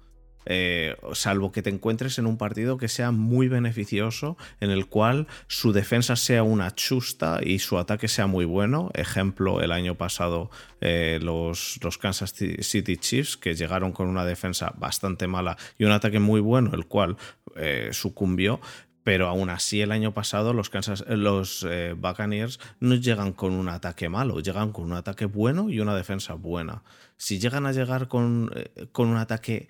[0.46, 5.28] Eh, salvo que te encuentres en un partido que sea muy beneficioso, en el cual
[5.48, 8.90] su defensa sea una chusta y su ataque sea muy bueno.
[8.94, 10.50] Ejemplo, el año pasado
[10.82, 15.92] eh, los, los, Kansas City Chiefs, que llegaron con una defensa bastante mala y un
[15.92, 17.18] ataque muy bueno, el cual
[17.56, 18.60] eh, sucumbió.
[19.02, 21.66] Pero aún así, el año pasado los, Kansas, los
[21.96, 26.34] Buccaneers no llegan con un ataque malo, llegan con un ataque bueno y una defensa
[26.34, 26.84] buena.
[27.18, 28.52] Si llegan a llegar con,
[28.92, 29.70] con un ataque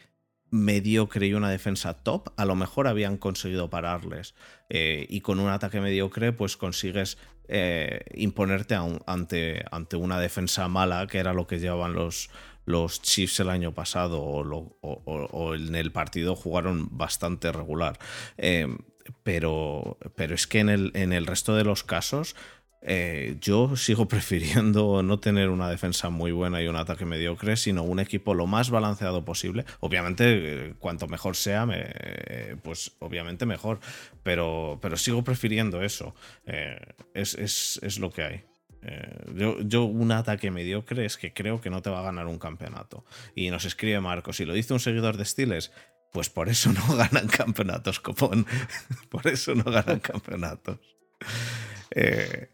[0.51, 4.35] mediocre y una defensa top, a lo mejor habían conseguido pararles.
[4.69, 8.75] Eh, y con un ataque mediocre, pues consigues eh, imponerte
[9.05, 12.29] ante, ante, una defensa mala, que era lo que llevaban los,
[12.65, 17.97] los Chiefs el año pasado, o, en el partido jugaron bastante regular.
[18.37, 18.67] Eh,
[19.23, 22.35] pero, pero es que en el, en el resto de los casos
[22.81, 27.83] eh, yo sigo prefiriendo no tener una defensa muy buena y un ataque mediocre, sino
[27.83, 29.65] un equipo lo más balanceado posible.
[29.79, 31.67] Obviamente, eh, cuanto mejor sea,
[32.63, 33.79] pues obviamente mejor,
[34.23, 36.15] pero, pero sigo prefiriendo eso.
[36.45, 36.79] Eh,
[37.13, 38.43] es, lo que hay.
[39.35, 42.39] yo, yo, un ataque mediocre es que creo que no te va a ganar un
[42.39, 43.05] campeonato.
[43.35, 45.71] Y nos escribe Marcos, y lo dice un seguidor de Stiles,
[46.11, 48.45] pues por eso no ganan campeonatos, copón.
[49.09, 50.79] por eso no ganan campeonatos.
[51.91, 52.49] Eh,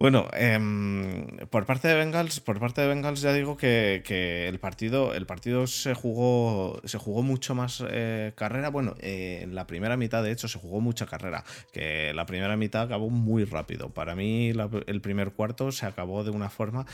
[0.00, 4.02] bueno, em, por parte de Bengals, por parte de Bengals ya digo que,
[4.48, 8.70] el partido, el partido se jugó, se jugó mucho más eh, carrera.
[8.70, 12.56] Bueno, eh, en la primera mitad de hecho se jugó mucha carrera, que la primera
[12.56, 13.90] mitad acabó muy rápido.
[13.90, 14.54] Para mí
[14.86, 16.86] el primer cuarto se acabó de una forma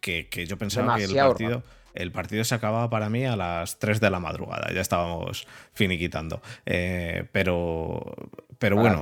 [0.00, 1.62] que, yo pensaba que el partido,
[1.94, 4.72] el partido se acababa para mí a las 3 de la madrugada.
[4.72, 8.14] Ya estábamos finiquitando, eh, pero,
[8.58, 9.00] pero bueno.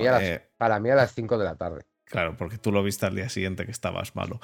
[0.57, 1.83] para mí a las 5 de la tarde.
[2.13, 4.39] Claro, porque tú lo viste al día siguiente que estabas malo.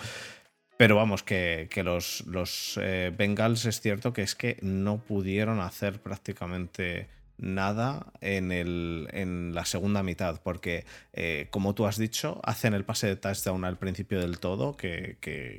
[0.79, 6.01] Pero vamos, que, los, los eh, Bengals es cierto que es que no pudieron hacer
[6.01, 12.73] prácticamente nada en, el, en la segunda mitad, porque eh, como tú has dicho, hacen
[12.73, 15.19] el pase de touchdown al principio del todo, que,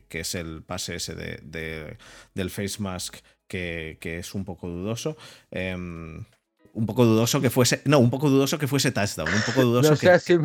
[0.10, 1.98] es el pase ese de,
[2.34, 5.16] del face mask que, es un poco dudoso.
[5.52, 6.26] Em,
[6.80, 7.82] un poco dudoso que fuese.
[7.86, 9.28] No, un poco dudoso que fuese touchdown.
[9.28, 10.40] Un poco dudoso no, seas que,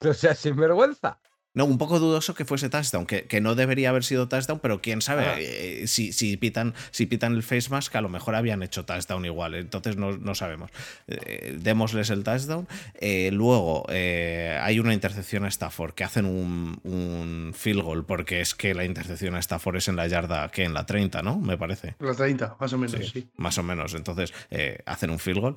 [0.00, 1.18] no seas sinvergüenza.
[1.56, 4.82] No, un poco dudoso que fuese touchdown, que, que no debería haber sido touchdown, pero
[4.82, 5.36] quién sabe, ah.
[5.38, 9.24] eh, si, si, pitan, si pitan el face mask, a lo mejor habían hecho touchdown
[9.24, 10.70] igual, entonces no, no sabemos.
[11.08, 12.68] Eh, démosles el touchdown.
[13.00, 18.54] Eh, luego hay una intercepción a Stafford, que hacen un, un, field goal, porque es
[18.54, 21.38] que la intercepción a Stafford es en la yarda, que en la 30, ¿no?
[21.38, 21.94] Me parece.
[22.00, 23.30] La 30, más o menos, sí.
[23.38, 24.34] Más o menos, entonces
[24.84, 25.56] hacen un field goal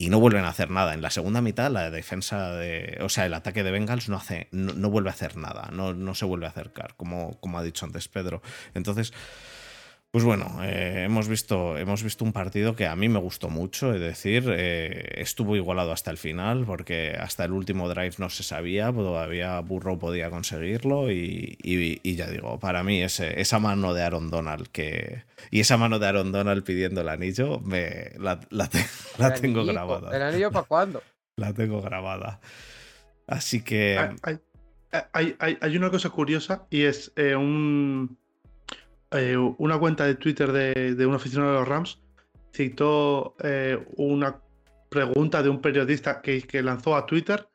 [0.00, 0.94] y no vuelven a hacer nada.
[0.94, 2.98] En la segunda mitad, la defensa de.
[3.02, 4.48] O sea, el ataque de Bengals no hace.
[4.50, 5.68] No, vuelve a hacer nada.
[5.74, 8.40] No, no, se vuelve a acercar, como, como ha dicho antes Pedro.
[8.74, 9.12] Entonces.
[10.12, 13.94] Pues bueno, eh, hemos, visto, hemos visto un partido que a mí me gustó mucho,
[13.94, 18.42] es decir, eh, estuvo igualado hasta el final, porque hasta el último drive no se
[18.42, 21.56] sabía, todavía Burrow podía conseguirlo y,
[22.02, 26.08] ya digo, para mí ese, esa mano de Aaron Donald que, y esa mano de
[26.08, 28.68] Aaron Donald pidiendo el anillo, me, la, la,
[29.40, 30.16] tengo grabada.
[30.16, 31.04] ¿El anillo para cuándo?
[31.36, 32.40] La tengo grabada.
[33.28, 33.96] Así que...
[34.24, 34.40] Hay,
[35.12, 38.18] hay, hay, una cosa curiosa y es eh, un
[39.12, 42.00] eh, una cuenta de Twitter de, un aficionado de los Rams
[42.52, 44.40] citó eh, una
[44.88, 47.48] pregunta de un periodista que, lanzó a Twitter,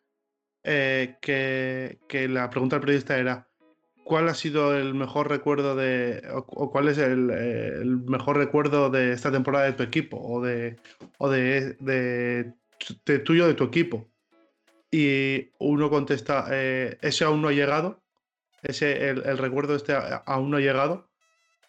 [0.64, 3.48] eh, que, la pregunta del periodista era,
[4.04, 9.32] ¿cuál ha sido el mejor recuerdo de, o, cuál es el, mejor recuerdo de esta
[9.32, 10.76] temporada de tu equipo, o de,
[11.20, 14.10] o de, de, tuyo, de tu equipo?
[14.92, 18.02] Y uno contesta, ese aún no ha llegado,
[18.62, 19.94] ese, el, el recuerdo este
[20.26, 21.05] aún no ha llegado.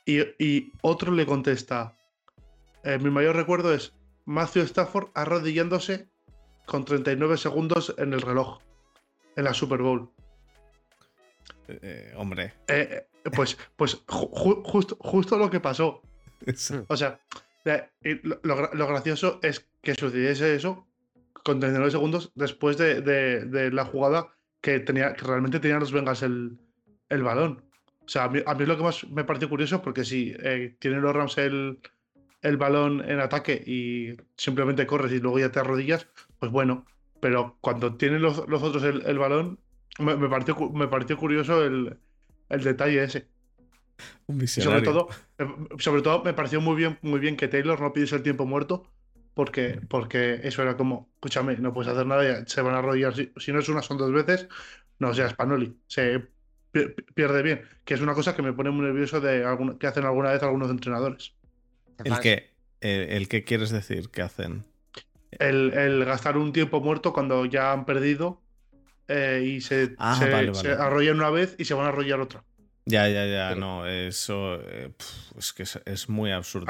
[0.07, 1.96] Y, otro le contesta,
[2.84, 3.92] eh, mi mayor recuerdo es
[4.24, 6.09] Matthew Stafford arrodillándose
[6.64, 8.61] con 39 segundos en el reloj,
[9.34, 10.09] en la Super Bowl.
[11.66, 12.54] Eh, eh, hombre.
[13.34, 16.02] pues pues justo, justo lo que pasó.
[16.86, 17.20] O sea,
[18.22, 20.86] lo, gracioso es que sucediese eso
[21.42, 24.28] con 39 segundos después de, la jugada
[24.61, 26.59] que, tenía, que realmente tenían los Bengals el,
[27.09, 27.65] el balón.
[28.07, 31.02] O sea, a mí, es lo que más me parece curioso porque si eh, tienen
[31.02, 31.80] los Rams el,
[32.57, 36.07] balón en ataque y simplemente corres y luego ya te arrodillas,
[36.38, 36.86] pues bueno.
[37.18, 39.59] Pero cuando tienen los, otros el, balón,
[39.98, 41.98] me, me, pareció, me pareció curioso el,
[42.48, 43.26] detalle ese.
[44.26, 45.48] Un sobre todo, eh,
[45.78, 48.88] sobre todo me pareció muy bien, muy bien que Taylor no pidiese el tiempo muerto,
[49.34, 53.16] porque, porque eso era como, escúchame, no puedes hacer nada, se van a arrodillar.
[53.16, 54.46] Si, si no es una, son dos veces.
[54.98, 55.76] No, o sea, Spanoli.
[55.86, 56.36] Se
[57.14, 59.44] pierde bien, que es una cosa que me pone muy nervioso de
[59.78, 61.34] que hacen alguna vez algunos entrenadores.
[62.04, 62.50] ¿El que,
[62.80, 64.64] el, que quieres decir que hacen?
[65.30, 68.42] El, gastar un tiempo muerto cuando ya han perdido
[69.08, 72.44] eh, y se, ah, se, arrollan una vez y se van a arrollar otra.
[72.84, 74.92] Ya, ya, ya, no, eso eh,
[75.36, 76.66] es que es, muy absurdo.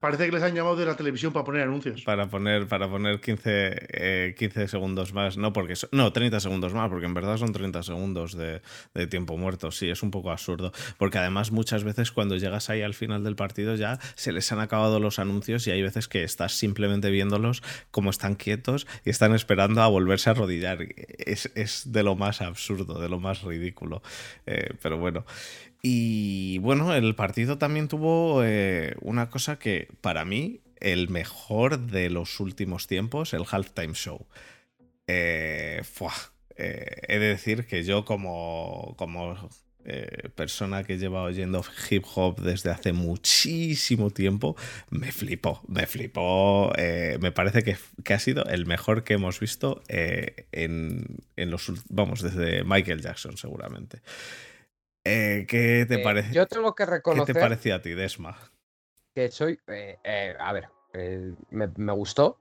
[0.00, 2.02] Parece que les han llamado de la televisión para poner anuncios.
[2.04, 5.36] Para poner, para poner 15, 15 eh, segundos más.
[5.36, 8.62] No, porque no, 30 segundos más, porque en verdad son 30 segundos de,
[9.08, 9.70] tiempo muerto.
[9.70, 10.72] Sí, es un poco absurdo.
[10.96, 14.60] Porque además muchas veces cuando llegas ahí al final del partido ya se les han
[14.60, 19.34] acabado los anuncios y hay veces que estás simplemente viéndolos como están quietos y están
[19.34, 20.78] esperando a volverse a arrodillar.
[21.18, 24.02] Es, de lo más absurdo, de lo más ridículo.
[24.46, 25.26] Eh, pero bueno.
[25.82, 32.10] Y bueno, el partido también tuvo eh, una cosa que para mí, el mejor de
[32.10, 34.26] los últimos tiempos, el halftime show.
[35.06, 35.82] Eh,
[36.56, 39.48] eh, he de decir que yo como, como
[40.36, 44.54] persona que lleva oyendo hip hop desde hace muchísimo tiempo,
[44.90, 46.70] me flipó, me flipó.
[46.76, 51.06] me parece que, que, ha sido el mejor que hemos visto en,
[51.36, 54.02] en los vamos, desde Michael Jackson seguramente.
[55.04, 56.34] Eh, ¿Qué te eh, parece?
[56.34, 57.26] Yo tengo que reconocer.
[57.26, 58.36] ¿Qué te parecía a ti, Desma?
[59.14, 59.58] Que soy.
[59.66, 60.68] Eh, a ver,
[61.50, 62.38] me, gustó.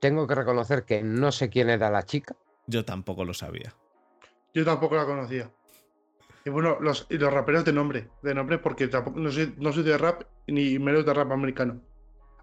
[0.00, 2.34] tengo que reconocer que no sé quién era la chica.
[2.66, 3.74] Yo tampoco lo sabía.
[4.54, 5.50] Yo tampoco la conocía.
[6.44, 9.82] Y bueno, los, y los raperos de nombre, de nombre porque no, soy, no soy
[9.82, 11.82] de rap ni menos de rap americano.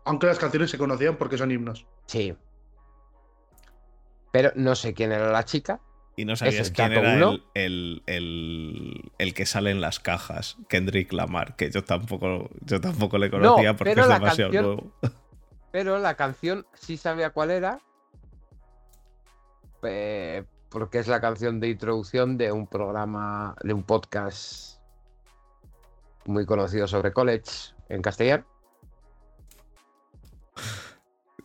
[0.06, 1.88] Aunque las canciones se conocían porque son himnos.
[2.06, 2.36] Sí.
[4.32, 5.80] Pero no sé quién era la chica
[6.16, 11.72] y no sabías quién era el, el, que sale en las cajas, Kendrick Lamar, que
[11.72, 14.92] yo tampoco, yo tampoco le conocía porque es demasiado nuevo.
[15.72, 17.80] Pero la canción sí sabía cuál era.
[20.70, 24.80] porque es la canción de introducción de un programa, de un podcast
[26.26, 28.46] muy conocido sobre college en castellano.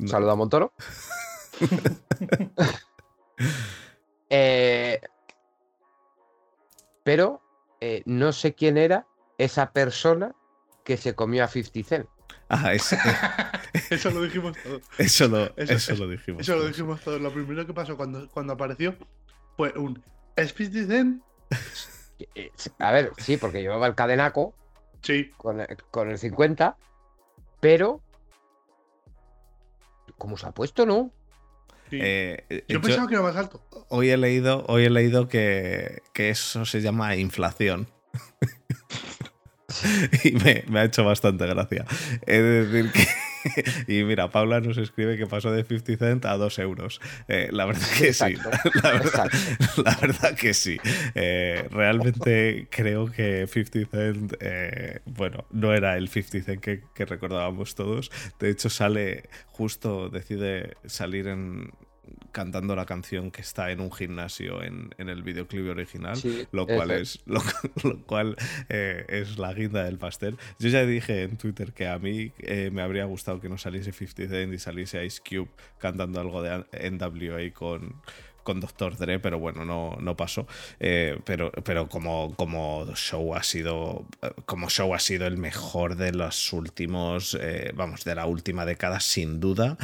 [0.00, 0.06] No.
[0.06, 0.72] Saluda a Montoro.
[4.30, 5.00] Eh,
[7.04, 7.40] pero
[7.80, 9.06] eh, no sé quién era
[9.38, 10.34] esa persona
[10.84, 12.08] que se comió a 50 Cent.
[12.50, 12.98] Ah, ese-
[13.90, 14.82] Eso lo dijimos todos.
[14.98, 16.40] eso, lo, Eso- eso eso- lo dijimos.
[16.42, 16.70] Eso lo todos.
[16.72, 17.20] dijimos todos.
[17.20, 18.94] Lo primero que pasó cuando, cuando apareció
[19.56, 20.02] fue un
[20.36, 21.22] Speed Zen.
[22.34, 22.50] Eh,
[22.80, 24.52] A ver, sí, porque llevaba el cadenaco
[25.02, 26.76] Sí, con el, con el 50,
[27.60, 28.02] pero.
[30.16, 31.12] ¿Cómo se ha puesto, no?
[31.90, 31.98] Sí.
[32.00, 33.62] Eh, yo yo- pensaba que era más alto.
[33.88, 37.88] hoy he leído, hoy he leído que, que eso se llama inflación.
[40.24, 41.84] y me, me ha hecho bastante gracia.
[42.26, 43.06] De decir que.
[43.86, 47.00] Y mira, Paula nos escribe que pasó de 50 cent a 2 euros.
[47.28, 48.34] Eh, la verdad que sí.
[48.82, 49.38] La verdad, exacto.
[49.84, 50.78] la verdad que sí.
[51.14, 57.04] Eh, realmente creo que 50 Cent, eh, bueno, no era el 50 Cent que, que
[57.04, 58.10] recordábamos todos.
[58.38, 61.72] De hecho, sale, justo decide salir en
[62.32, 66.16] cantando la canción que está en un gimnasio en, en el videoclip original.
[66.16, 67.40] Sí, Lo cual, es, lo,
[67.82, 68.36] lo cual
[68.68, 70.36] eh, es la guinda del pastel.
[70.58, 73.92] Yo ya dije en Twitter que a mí eh, me habría gustado que no saliese
[73.92, 75.48] 50 Cent y saliese Ice Cube
[75.78, 77.94] cantando algo de NWA con,
[78.42, 78.96] con Dr.
[78.96, 80.46] Dre, pero bueno, no, no pasó.
[80.80, 84.06] Eh, pero pero como, como show ha sido.
[84.22, 87.36] eh, Como show ha sido el mejor de los últimos.
[87.40, 89.76] eh, vamos, de la última década, sin duda.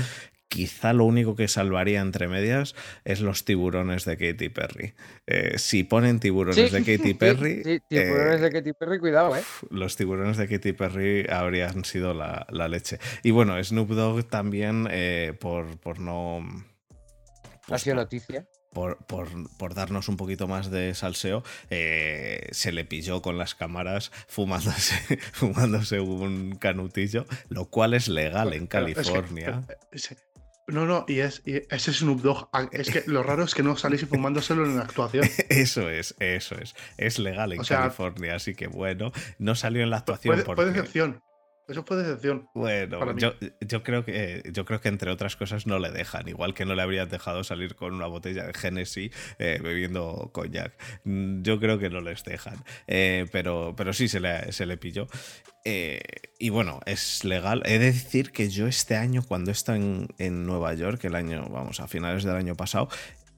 [0.48, 4.94] Quizá lo único que salvaría entre medias es los tiburones de Katy Perry.
[5.26, 9.42] Eh, si ponen tiburones de Katy Perry, Sí, tiburones eh, de Katy Perry, cuidado, ¿eh?
[9.70, 12.98] los tiburones de Katy Perry habrían sido la, la leche.
[13.24, 16.38] Y bueno, Snoop Dogg también, eh, por, por no.
[16.38, 18.46] Ha pues sido por- noticia.
[18.72, 23.54] por, por- por darnos un poquito más de salseo, eh, se le pilló con las
[23.56, 28.76] cámaras fumándose, fumándose un canutillo, lo cual es legal en es que-
[30.66, 32.48] No, no, y es y ese Snoop Dogg.
[32.72, 35.28] Es que lo raro es que no salís fumándoselo en la actuación.
[35.50, 36.74] Eso es, eso es.
[36.96, 40.44] Es legal en O sea, California, así que bueno, no salió en la actuación Fue,
[40.44, 40.70] fue porque...
[40.70, 41.22] decepción.
[41.66, 42.48] Eso fue decepción.
[42.54, 46.52] Bueno, yo, yo creo que yo creo que entre otras cosas no le dejan, igual
[46.52, 50.72] que no le habrían dejado salir con una botella de Genesis eh, bebiendo coñac.
[51.04, 52.62] Yo creo que no les dejan.
[52.86, 55.06] Eh, pero, pero sí se le, se le pilló.
[55.64, 56.02] Eh,
[56.38, 57.62] y bueno, es legal.
[57.64, 61.14] He de decir que yo este año, cuando he estado en, en Nueva York, el
[61.14, 62.88] año, vamos, a finales del año pasado,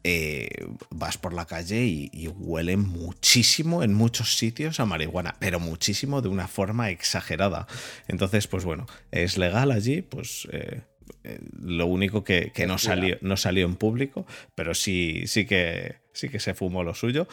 [0.08, 0.48] eh,
[0.90, 6.22] vas por la calle y, y huele muchísimo en muchos sitios a marihuana, pero muchísimo
[6.22, 7.66] de una forma exagerada.
[8.06, 10.82] Entonces, pues bueno, es legal allí, pues eh,
[11.24, 15.96] eh, lo único que, que no, salió, no salió en público, pero sí, sí, que,
[16.12, 17.26] sí que se fumó lo suyo.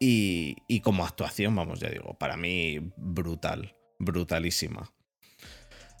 [0.00, 4.90] Y, y como actuación, vamos, ya digo, para mí brutal, brutalísima.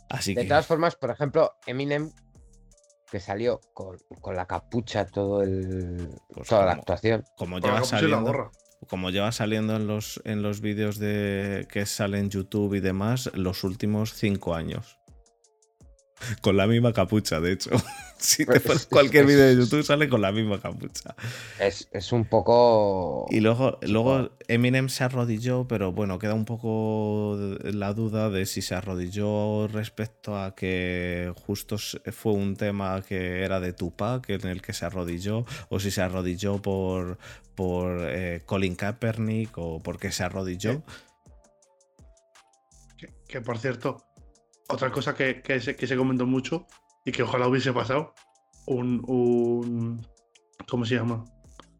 [0.08, 0.48] Así De que...
[0.48, 2.10] todas formas, por ejemplo, Eminem,
[3.10, 7.24] que salió con, con la capucha todo el, Pues toda la actuación.
[7.36, 8.50] como lleva saliendo,
[8.88, 13.30] como lleva saliendo en los, en los vídeos de que salen en YouTube y demás
[13.34, 14.98] los últimos cinco años.
[16.40, 17.70] Con la misma capucha, de hecho.
[18.18, 21.14] si te Pues pones es- cualquier es- vídeo de YouTube sale con la misma capucha.
[21.60, 23.26] Es, es un poco.
[23.30, 24.30] Y luego, luego.
[24.48, 30.38] Eminem se arrodilló, pero bueno, queda un poco la duda de si se arrodilló respecto
[30.40, 35.44] a que justo fue un tema que era de Tupac en el que se arrodilló,
[35.68, 37.18] o si se arrodilló por,
[37.56, 40.82] por eh, Colin Kaepernick o porque se arrodilló.
[42.96, 44.02] Que, que, por cierto,
[44.68, 46.66] otra cosa que, que se, que se comentó mucho
[47.04, 48.14] y que ojalá hubiese pasado,
[48.66, 50.06] un, un
[50.68, 51.24] ¿cómo se llama?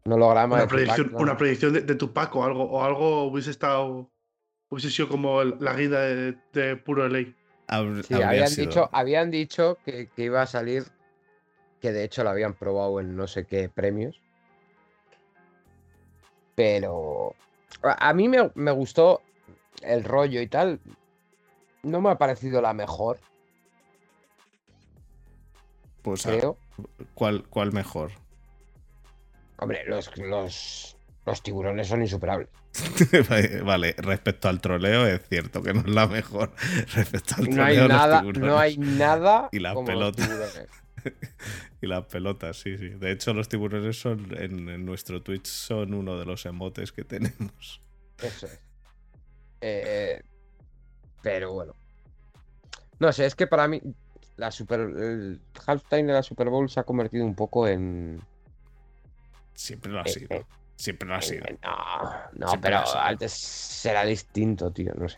[0.05, 1.17] Un holograma Una de Tupac, predicción, ¿no?
[1.19, 4.09] una predicción de, de Tupac o algo, o algo hubiese estado,
[4.69, 7.35] hubiese sido como el- la guida de, de puro ley.
[8.03, 10.85] Sí, habían sido- dicho, habían dicho que, que iba a salir,
[11.81, 14.21] que de hecho lo habían probado en no sé qué premios.
[16.55, 17.35] Pero
[17.83, 19.21] a, a mí me, me gustó
[19.81, 20.79] el rollo y tal.
[21.87, 23.19] No me ha parecido la mejor,
[26.07, 26.57] pues, ah, creo.
[27.13, 28.11] ¿cuál, ¿Cuál mejor?
[29.57, 32.49] Hombre, los, los, los tiburones son insuperables.
[33.65, 36.53] vale, respecto al troleo es cierto que no es la mejor.
[36.93, 40.65] Respecto al No hay troleo, los nada, no hay nada Y las como pelotas.
[41.81, 42.89] Y las pelotas, sí, sí.
[42.89, 47.03] De hecho, los tiburones son en, en nuestro Twitch son uno de los emotes que
[47.03, 47.81] tenemos.
[48.21, 48.59] Eso es.
[49.61, 50.21] Eh,
[51.21, 51.73] pero bueno.
[52.99, 53.81] No sé, es que para mí
[54.37, 58.21] la super, el halftime de la Super Bowl se ha convertido un poco en
[59.53, 60.27] siempre lo ha Eh, sido.
[60.35, 60.45] eh,
[60.75, 61.43] Siempre lo ha sido.
[61.45, 62.99] Eh, No, no, Siempre pero sido.
[62.99, 65.17] antes será distinto, tío, no sé.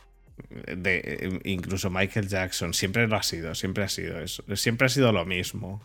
[0.77, 4.41] De, incluso Michael Jackson siempre lo ha sido, siempre ha sido eso.
[4.55, 5.81] Siempre ha sido lo mismo.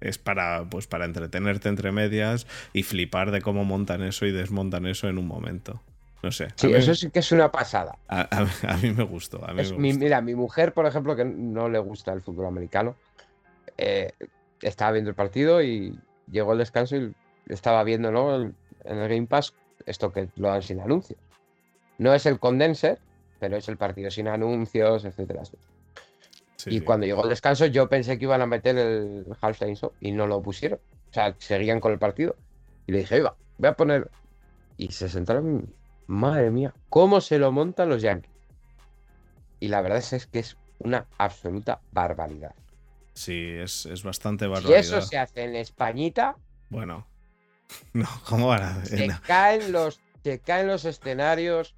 [0.00, 4.86] Es para, pues, para entretenerte entre medias y flipar de cómo montan eso y desmontan
[4.86, 5.82] eso en un momento.
[6.26, 6.48] No sé.
[6.56, 7.96] Sí, eso sí que es una pasada.
[8.08, 9.48] a, a- a mí me gustó.
[9.48, 10.04] A mí Es me mi- gustó.
[10.04, 12.96] mira, mi mujer, por ejemplo, que no le gusta el fútbol americano,
[13.78, 14.10] eh,
[14.60, 15.96] estaba viendo el partido y
[16.28, 17.14] llegó el descanso y
[17.48, 18.34] estaba viendo ¿no?
[18.34, 18.54] el-
[18.84, 19.54] en el Game Pass
[19.86, 21.20] esto que lo dan sin anuncios.
[21.98, 22.98] No es el condenser,
[23.38, 25.44] pero es el partido sin anuncios, etcétera.
[26.56, 26.80] Sí, y sí.
[26.80, 30.26] cuando llegó el descanso, yo pensé que iban a meter el halftime show y no
[30.26, 30.80] lo pusieron.
[31.10, 32.34] O sea, seguían con el partido.
[32.88, 34.10] Y le dije, iba, voy a poner.
[34.76, 35.72] Y se sentaron.
[36.06, 38.30] Madre mía, ¿cómo se lo montan los Yankees?
[39.60, 42.54] Y la verdad es, es que es una absoluta barbaridad.
[43.14, 44.78] Sí, es, es bastante Si barbaridad.
[44.80, 46.36] eso se hace en Españita,
[46.70, 47.06] Bueno.
[47.92, 49.20] No, ¿cómo van a se no.
[49.26, 51.74] caen los, se caen los escenarios,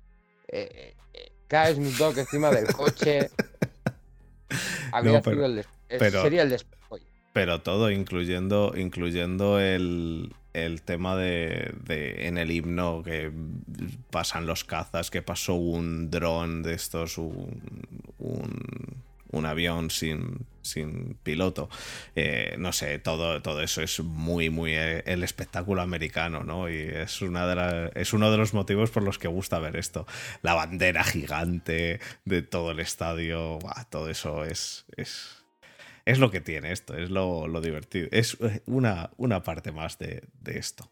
[0.48, 3.30] eh, eh, cae Snoop Dogg encima del coche.
[4.92, 6.98] Habría No, pero- sido el des- eh, pero- sería el despojo.
[7.32, 13.30] Pero todo, incluyendo, incluyendo el, el tema de, en el himno que
[14.10, 17.62] pasan los cazas, que pasó un dron de estos, un,
[18.18, 21.68] un, avión sin, sin piloto.
[22.16, 26.68] Eh, no sé, todo, todo eso es muy, muy eh, el espectáculo americano, ¿no?
[26.68, 30.06] Y es, una de es uno de los motivos por los que gusta ver esto.
[30.42, 33.58] La bandera gigante de todo el estadio,
[33.90, 34.84] todo eso es...
[34.96, 35.37] es
[36.12, 38.08] es lo que tiene esto, es lo, lo divertido.
[38.12, 40.90] Es eh, una, una parte más de, de esto.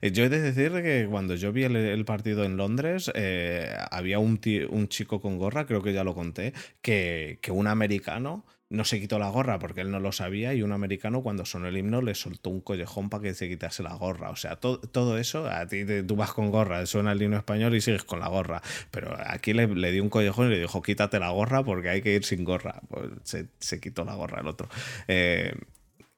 [0.00, 4.18] Eh, Yo he de decir que cuando yo vi el, partido en Londres, eh, había
[4.18, 6.52] un, ti- un chico con gorra, creo que ya lo conté,
[6.82, 10.62] que, que un americano no se quitó la gorra porque él no lo sabía y
[10.62, 13.94] un americano cuando sonó el himno le soltó un collejón para que se quitase la
[13.94, 14.28] gorra.
[14.28, 17.38] O sea, to- todo eso, a ti te- tú vas con gorra, suena el himno
[17.38, 18.60] español y sigues con la gorra.
[18.90, 22.02] Pero aquí le, le dio un collejón y le dijo, quítate la gorra porque hay
[22.02, 22.80] que ir sin gorra.
[22.88, 24.68] Pues se, se quitó la gorra el otro.
[25.06, 25.54] Eh,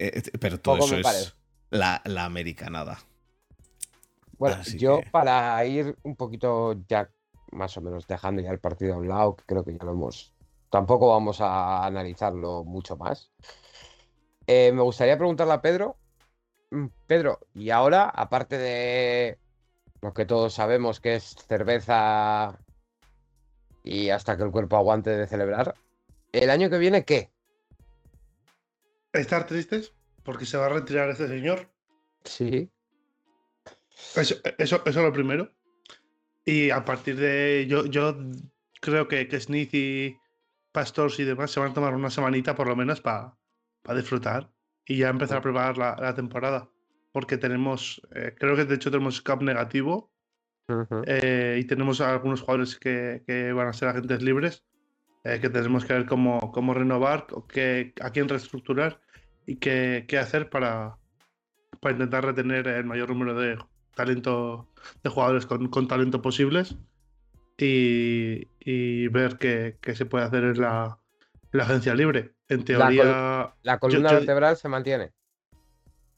[0.00, 1.36] eh, pero todo Poco eso es
[1.70, 2.98] la, la americanada.
[4.38, 7.08] Bueno, Así yo que- para ir un poquito ya
[7.52, 9.92] más o menos dejando ya el partido a un lado, que creo que ya lo
[9.92, 10.32] hemos.
[10.70, 13.32] Tampoco vamos a analizarlo mucho más.
[14.46, 15.96] Eh, me gustaría preguntarle a Pedro.
[16.70, 19.38] Mm, Pedro, y ahora, aparte de
[20.00, 22.58] lo que todos sabemos que es cerveza
[23.82, 25.74] y hasta que el cuerpo aguante de celebrar,
[26.32, 27.30] ¿el año que viene qué?
[29.12, 29.92] Estar tristes
[30.22, 31.68] porque se va a retirar este señor.
[32.24, 32.70] Sí.
[34.14, 35.50] Eso, eso, eso es lo primero.
[36.44, 37.66] Y a partir de.
[37.68, 38.16] Yo, yo
[38.80, 40.16] creo que, que y
[40.72, 43.36] Pastors y demás se van a tomar una semanita por lo menos para
[43.94, 44.52] disfrutar
[44.86, 46.68] y ya empezar a preparar la, la temporada.
[47.12, 48.00] Porque tenemos.
[48.14, 50.12] eh, creo que de hecho tenemos cap negativo
[51.06, 54.64] eh, y tenemos algunos jugadores que, que van a ser agentes libres.
[55.24, 59.00] eh, que tenemos que ver cómo, cómo renovar, qué, a quién reestructurar
[59.46, 60.98] y qué, qué hacer para,
[61.80, 63.58] para intentar retener el mayor número de
[63.94, 64.70] talento
[65.02, 66.76] de jugadores con, con talento posibles
[67.58, 70.98] y, y ver qué, qué se puede hacer en la,
[71.52, 72.34] en la agencia libre.
[72.48, 75.12] En teoría, La columna yo- vertebral se mantiene.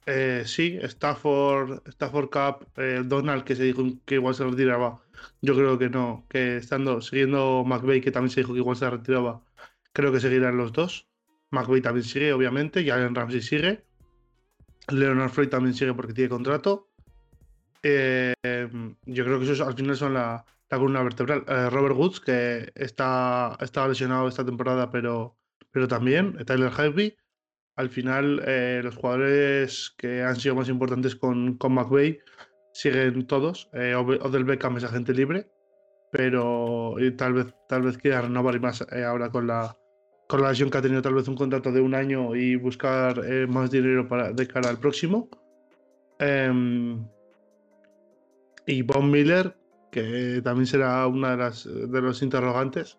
[0.06, 5.00] eh, sí, Stafford, Stafford Cup, eh, Donald, que se dijo que igual se retiraba.
[5.40, 8.90] Yo creo que no, que estando, siguiendo McVeigh, que también se dijo que igual se
[8.90, 9.44] retiraba,
[9.92, 11.08] creo que seguirán los dos.
[11.50, 13.84] McVeigh también sigue, obviamente, y Allen Ramsey sigue.
[14.88, 16.88] Leonard Floyd también sigue porque tiene contrato.
[17.82, 18.34] Eh,
[19.06, 21.44] yo creo que esos al final son la, la columna vertebral.
[21.46, 25.36] Eh, Robert Woods, que está, estaba lesionado esta temporada, pero,
[25.70, 26.36] pero también.
[26.46, 27.14] Tyler Harvey.
[27.76, 32.18] Al final, eh, los jugadores que han sido más importantes con, con McVeigh
[32.72, 33.68] siguen todos.
[33.74, 35.50] Eh, Ode- Odell Beckham es agente libre,
[36.10, 39.74] pero tal vez tal vez quiera renovar y más eh, ahora con la
[40.28, 43.22] con la lesión que ha tenido tal vez un contrato de un año y buscar
[43.48, 45.28] más dinero para de cara al próximo.
[46.18, 47.06] Em,
[48.66, 49.56] y Von Miller,
[49.92, 52.98] que también será una de las de los interrogantes.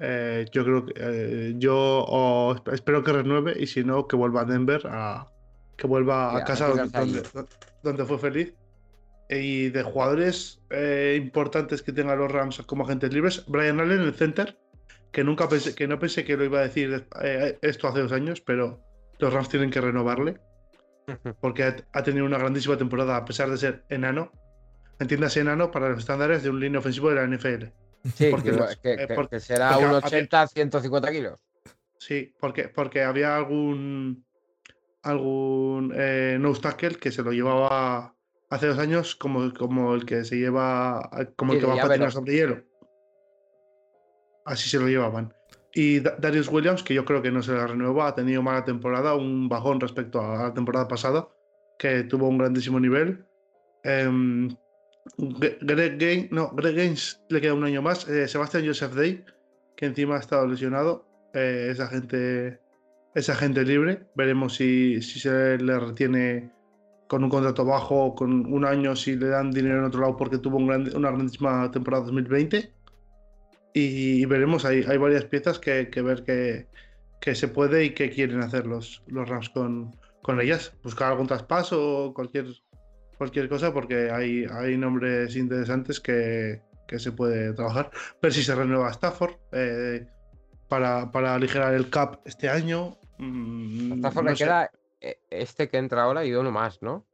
[0.00, 4.44] Eh, yo creo que eh, yo espero que renueve y si no que vuelva a
[4.44, 5.28] Denver a
[5.76, 7.50] que vuelva a casa donde, tirarse donde-
[7.82, 8.54] donde fue feliz.
[9.28, 14.14] Y de jugadores eh, importantes que tengan los Rams como agentes libres Brian Allen el
[14.14, 14.56] center
[15.12, 18.12] que nunca pensé que no pensé que lo iba a decir eh, esto hace dos
[18.12, 18.80] años pero
[19.18, 20.38] los Rams tienen que renovarle
[21.40, 24.30] porque ha, ha tenido una grandísima temporada a pesar de ser enano
[25.04, 27.66] entiéndase enano para los estándares de un línea ofensivo de la NFL
[28.14, 31.38] Sí, Porque que, los- que- eh, que- será porque un había- 80, 150 kilos.
[31.98, 34.24] Sí, porque, porque había algún
[35.02, 38.14] algún eh, nose tackle que se lo llevaba
[38.50, 42.10] hace dos años como, como el que se lleva, como el que va a patinar
[42.12, 42.62] sobre hielo.
[44.44, 45.32] Así se lo llevaban.
[45.74, 48.64] Y Da- Darius Williams, que yo creo que no se la renueva, ha tenido mala
[48.64, 51.28] temporada, un bajón respecto a la temporada pasada,
[51.78, 53.24] que tuvo un grandísimo nivel.
[53.82, 54.54] Em,
[55.18, 58.08] Greg Gaines, no, Greg Gaines le queda un año más.
[58.08, 59.24] Eh, Sebastian Joseph Day,
[59.76, 62.60] que encima ha estado lesionado, eh, es agente,
[63.14, 64.06] es agente libre.
[64.14, 66.52] Veremos si, si se le retiene
[67.08, 70.38] con un contrato bajo con un año, si le dan dinero en otro lado porque
[70.38, 72.72] tuvo un gran- una grandísima temporada 2020.
[73.72, 76.68] Y veremos, hay, hay varias piezas que, que ver que,
[77.20, 80.72] que se puede y que quieren hacer los, los Rams con, con ellas.
[80.84, 82.46] Buscar algún traspaso o cualquier,
[83.16, 87.90] cualquier cosa porque hay, hay nombres interesantes que, que se puede trabajar.
[88.20, 90.06] Ver si se renueva Stafford eh,
[90.68, 92.98] para, para aligerar el cap este año.
[93.18, 94.44] Mm, Stafford no le sé.
[94.44, 97.06] queda eh, este que entra ahora y uno más, ¿no?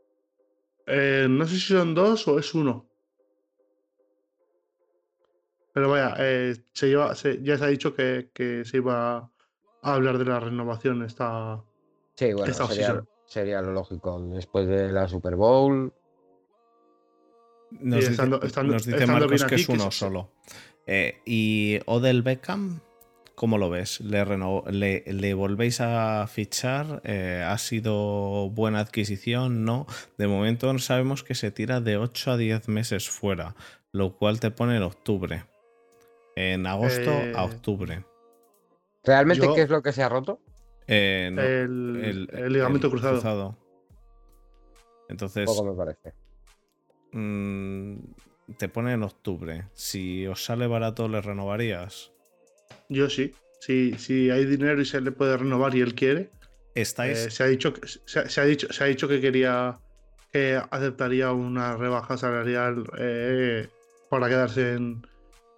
[0.87, 2.87] Eh, no sé si son dos o es uno.
[5.73, 9.31] Pero vaya, eh, se lleva, se- ya se ha dicho que, que se iba a
[9.83, 11.63] hablar de la renovación esta.
[12.17, 13.05] Sí, bueno, Esta sería.
[13.31, 14.21] Sería lo lógico.
[14.21, 15.93] Después de la Super Bowl.
[17.71, 20.33] Nos Y dice, estando- estando- nos dice Marcos que es que uno se- solo.
[20.87, 22.81] Eh, y Odell Beckham,
[23.37, 24.01] ¿cómo lo ves?
[24.01, 27.01] ¿Le, reno- le, le volvéis a fichar?
[27.05, 29.65] Eh, ¿Ha sido buena adquisición?
[29.65, 29.87] No.
[30.19, 33.55] De momento sabemos que se tira de 8 a 10 meses fuera,
[33.93, 35.45] lo cual te pone en octubre.
[36.35, 38.05] En agosto Eh, a octubre.
[39.05, 40.41] ¿Realmente Yo- qué es lo que se ha roto?
[40.93, 43.57] Eh, no, el, el ligamento el cruzado.
[45.09, 46.13] Entonces, Poco me parece.
[47.13, 47.97] mm,
[48.59, 49.69] te pone en octubre.
[49.75, 52.13] Si os sale barato, ¿le renovarías?
[52.89, 53.35] Yo sí.
[53.61, 56.31] Si, si hay dinero y se le puede renovar y él quiere.
[56.75, 57.19] ¿Estáis?
[57.19, 59.79] eh, se, ha dicho, que- se, se ha dicho, se ha dicho que quería.
[60.33, 63.69] que aceptaría una rebaja salarial eh,
[64.09, 65.07] para quedarse en,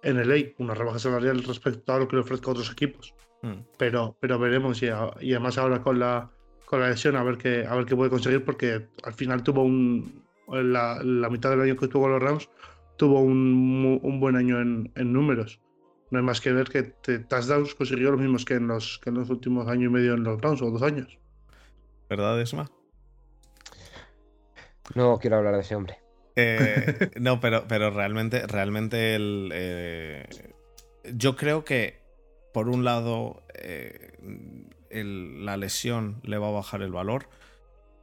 [0.03, 0.53] en LA.
[0.57, 3.13] Una rebaja salarial respecto a lo que le ofrezca a otros equipos.
[3.43, 3.59] Mm.
[3.77, 6.31] pero, pero veremos y, a- y además ahora con la,
[6.65, 9.63] con la lesión a ver qué, a ver qué puede conseguir porque al final tuvo
[9.63, 12.49] un la, la mitad del año que tuvo los Rams
[12.95, 15.59] tuvo un, un buen año en, en números
[16.09, 19.09] no hay más que ver que te- touchdowns consiguió los mismos que en los, que
[19.09, 21.19] en los últimos año y medio en los Rams o dos años
[22.09, 22.69] ¿Verdad, Esma?
[24.95, 25.97] No quiero hablar de ese hombre.
[26.35, 30.25] Eh, no, pero, pero realmente, realmente el, eh,
[31.13, 32.02] yo creo que
[32.53, 34.13] por un lado eh,
[34.91, 37.27] la lesión le va a bajar el valor,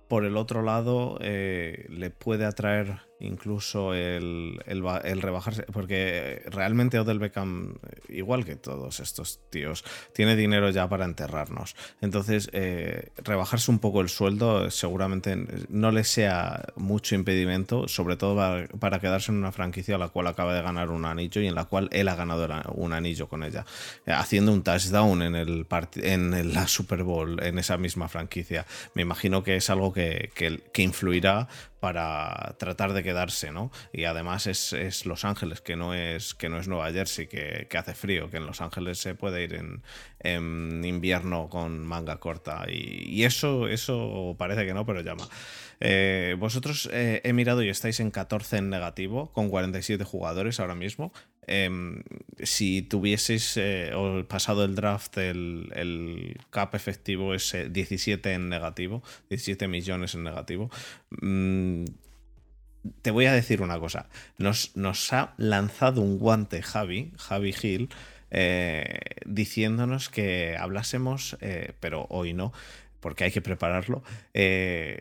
[0.09, 6.99] por el otro lado eh, le puede atraer incluso el, el el rebajarse, porque realmente
[6.99, 7.75] Odell Beckham,
[8.09, 11.77] igual que todos estos tíos, tiene dinero ya para enterrarnos.
[12.01, 15.37] Entonces, eh, rebajarse un poco el sueldo seguramente
[15.69, 18.37] no le sea mucho impedimento, sobre todo
[18.79, 21.55] para, quedarse en una franquicia a la cual acaba de ganar un anillo y en
[21.55, 22.41] la cual él ha ganado
[22.75, 23.65] un anillo con ella,
[24.07, 25.67] eh, haciendo un touchdown en, el
[25.97, 28.67] en la Super Bowl, en esa misma franquicia.
[28.95, 31.49] Me imagino que es algo que- que influirá
[31.81, 33.71] para tratar de quedarse, ¿no?
[33.93, 37.67] Y además es, es Los Ángeles, que no es, que no es Nueva Jersey, que,
[37.69, 39.83] que hace frío, que en Los Ángeles se puede ir en,
[40.21, 42.67] en invierno con manga corta.
[42.69, 45.29] Y, eso, eso parece que no, pero llama.
[45.81, 50.75] Eh, vosotros eh, he mirado y estáis en 14 en negativo, con 47 jugadores ahora
[50.75, 51.13] mismo.
[51.47, 52.05] Em,
[52.39, 53.91] si tuvieseis eh,
[54.29, 60.71] pasado el draft, el, cap efectivo es eh, 17 en negativo, 17 millones en negativo.
[61.23, 61.87] Mm,
[63.03, 64.09] te voy a decir una cosa.
[64.39, 67.89] Nos, nos ha lanzado un guante Javi, Javi Gil,
[68.31, 72.53] eh, diciéndonos que hablásemos, eh, pero hoy no,
[73.01, 74.03] porque hay que prepararlo,
[74.35, 74.99] eh,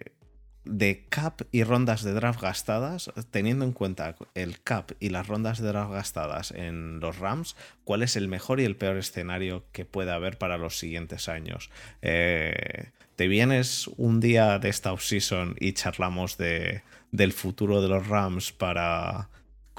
[0.65, 5.59] de cap y rondas de draft gastadas, teniendo en cuenta el cap y las rondas
[5.59, 9.85] de draft gastadas en los Rams, cuál es el mejor y el peor escenario que
[9.85, 11.71] puede haber para los siguientes años.
[12.01, 18.51] ¿Te vienes un día de esta offseason y charlamos de, del futuro de los Rams
[18.51, 19.29] para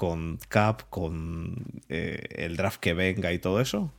[0.01, 3.93] con cap, con eh, el draft que venga y todo eso?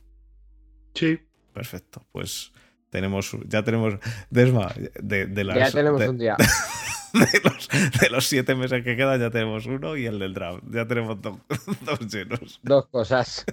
[0.93, 1.17] sí
[1.53, 2.51] Perfecto, pues
[2.89, 3.93] tenemos, ya tenemos,
[4.29, 6.35] Desma, de, de las, ya tenemos de- un día.
[7.13, 7.69] de los,
[8.01, 10.61] de los siete meses que quedan ya tenemos uno y el del draft.
[10.71, 11.39] Ya tenemos do-
[11.85, 12.59] dos llenos.
[12.63, 13.45] Dos cosas.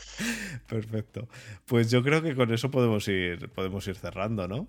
[0.68, 1.28] Perfecto.
[1.66, 4.66] Pues yo creo que con eso podemos ir, podemos ir cerrando, ¿no?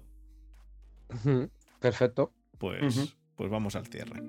[1.79, 2.33] Perfecto.
[2.57, 4.19] Pues, pues vamos al cierre.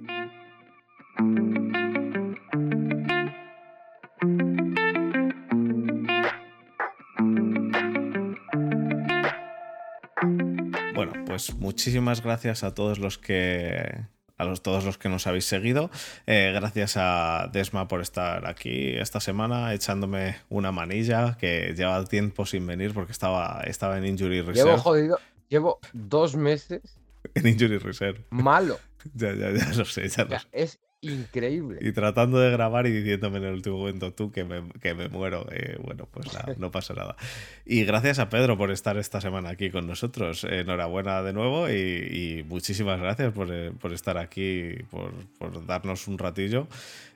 [11.35, 14.03] Pues muchísimas gracias a todos los que
[14.37, 15.91] a los, todos los que nos habéis seguido.
[16.29, 22.47] Eh, gracias a Desma por estar aquí esta semana echándome una manilla que lleva tiempo
[22.47, 24.71] sin venir porque estaba, estaba en Injury Reserve.
[24.71, 27.01] Llevo jodido, llevo dos meses
[27.35, 28.25] En Injury Reserve.
[28.31, 28.79] malo.
[29.13, 30.49] Ya, ya, ya lo sé, ya O lo sea, sé.
[30.53, 31.79] es increíble.
[31.81, 35.09] Y tratando de grabar y diciéndome en el último momento tú que me, que me
[35.09, 35.47] muero.
[35.53, 37.17] Eh, bueno, pues nada, no pasa nada.
[37.65, 40.45] Y gracias a Pedro por estar esta semana aquí con nosotros.
[40.45, 46.09] Enhorabuena de nuevo y, y muchísimas gracias por, eh, por estar aquí, por, por darnos
[46.09, 46.67] un ratillo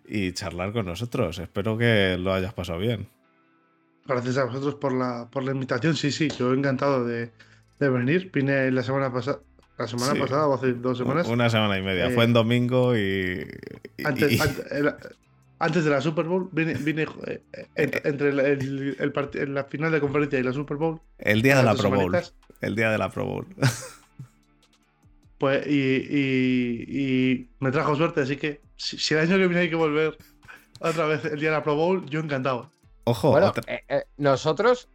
[0.06, 1.38] y charlar con nosotros.
[1.38, 3.08] Espero que lo hayas pasado bien.
[4.06, 5.94] Gracias a vosotros por la, por la invitación.
[5.94, 7.30] Sí, sí, yo encantado de,
[7.78, 8.30] de venir.
[8.32, 9.40] Vine la semana pasada.
[9.78, 10.18] La semana Sí.
[10.20, 11.28] pasada o hace dos semanas.
[11.28, 12.06] Una semana y media.
[12.06, 13.46] Eh, Fue en domingo y.
[13.96, 14.38] y- Antes, y-
[15.60, 17.40] antes de la Super Bowl, vine, vine, eh,
[17.76, 21.00] ent- entre el, el- el part- en la final de conferencia y la Super Bowl.
[21.18, 22.16] el día de la Pro Bowl.
[22.60, 23.46] El día de la Pro Bowl.
[25.38, 25.70] Pues, y,
[26.10, 29.76] y- y me trajo suerte, así que si, si el año que viene hay que
[29.76, 30.18] volver
[30.80, 32.72] otra vez el día de la Pro Bowl, yo encantado.
[33.04, 34.88] Ojo, Bueno, otra- eh, eh, nosotros,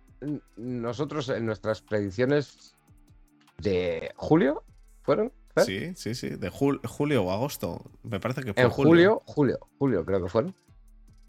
[0.58, 2.76] nosotros en nuestras predicciones
[3.60, 4.64] de julio,
[5.04, 5.32] ¿fueron?
[5.66, 6.30] Sí, sí, sí.
[6.30, 7.92] De jul- julio o agosto.
[8.02, 10.56] Me parece que fue En julio, julio, julio creo que fueron.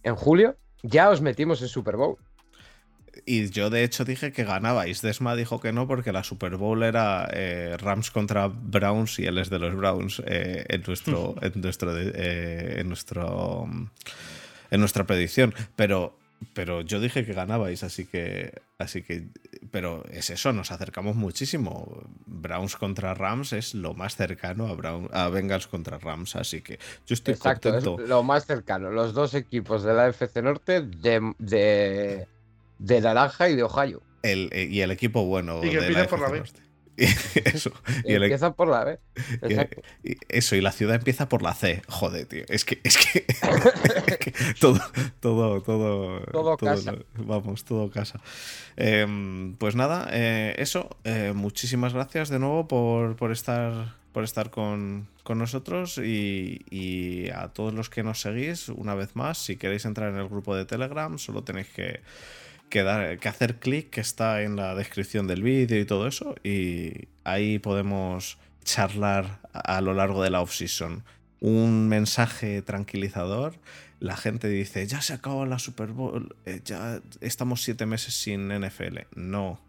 [0.03, 2.17] En julio ya os metimos en Super Bowl.
[3.27, 5.01] Y yo de hecho dije que ganabais.
[5.03, 9.39] Desma dijo que no porque la Super Bowl era eh, Rams contra Browns y él
[9.39, 13.67] es de los Browns eh, en nuestro, en nuestro, eh, en nuestro,
[14.71, 15.55] en nuestra predicción.
[15.77, 16.19] Pero,
[16.53, 19.29] pero yo dije que ganabais, así que, así que,
[19.71, 20.53] pero es eso.
[20.53, 22.05] Nos acercamos muchísimo.
[22.27, 26.79] Browns contra Rams es lo más cercano a, Brown, a Bengals contra Rams, así que
[27.07, 28.03] yo estoy Exacto, contento.
[28.03, 28.91] es lo más cercano.
[28.91, 32.27] Los dos equipos de la FC Norte de, de,
[32.79, 34.03] de Naranja y de Ohio.
[34.23, 35.59] El, eh, y el equipo bueno.
[35.59, 36.39] Y que de empieza por la FC.
[36.39, 36.64] Norte.
[37.45, 37.73] eso.
[38.05, 38.99] Y el, Empiezan por la B.
[39.17, 39.83] Y- Exacto.
[40.03, 41.83] y eso, y la ciudad empieza por la C.
[41.89, 42.45] Joder, tío.
[42.49, 43.25] Es que, es que,
[44.07, 44.81] es que todo,
[45.21, 46.21] todo, todo.
[46.33, 46.95] Todo casa.
[47.17, 48.21] Vamos, todo casa.
[48.77, 50.97] Em, pues nada, eh, eso.
[51.05, 53.97] eh, muchísimas gracias de nuevo por, por estar.
[54.15, 59.17] Por estar con, con nosotros y, y a todos los que nos seguís, una vez
[59.17, 61.99] más, si queréis entrar en el grupo de Telegram, solo tenéis que,
[62.71, 66.35] que, dar- que hacer clic que está en la descripción del vídeo y todo eso.
[66.43, 71.05] Y ahí podemos charlar a lo largo de la off-season.
[71.41, 73.55] Un mensaje tranquilizador.
[74.01, 78.49] La gente dice, ya se acabó la Super Bowl, eh, ya estamos siete meses sin
[78.49, 79.01] NFL.
[79.15, 79.61] No.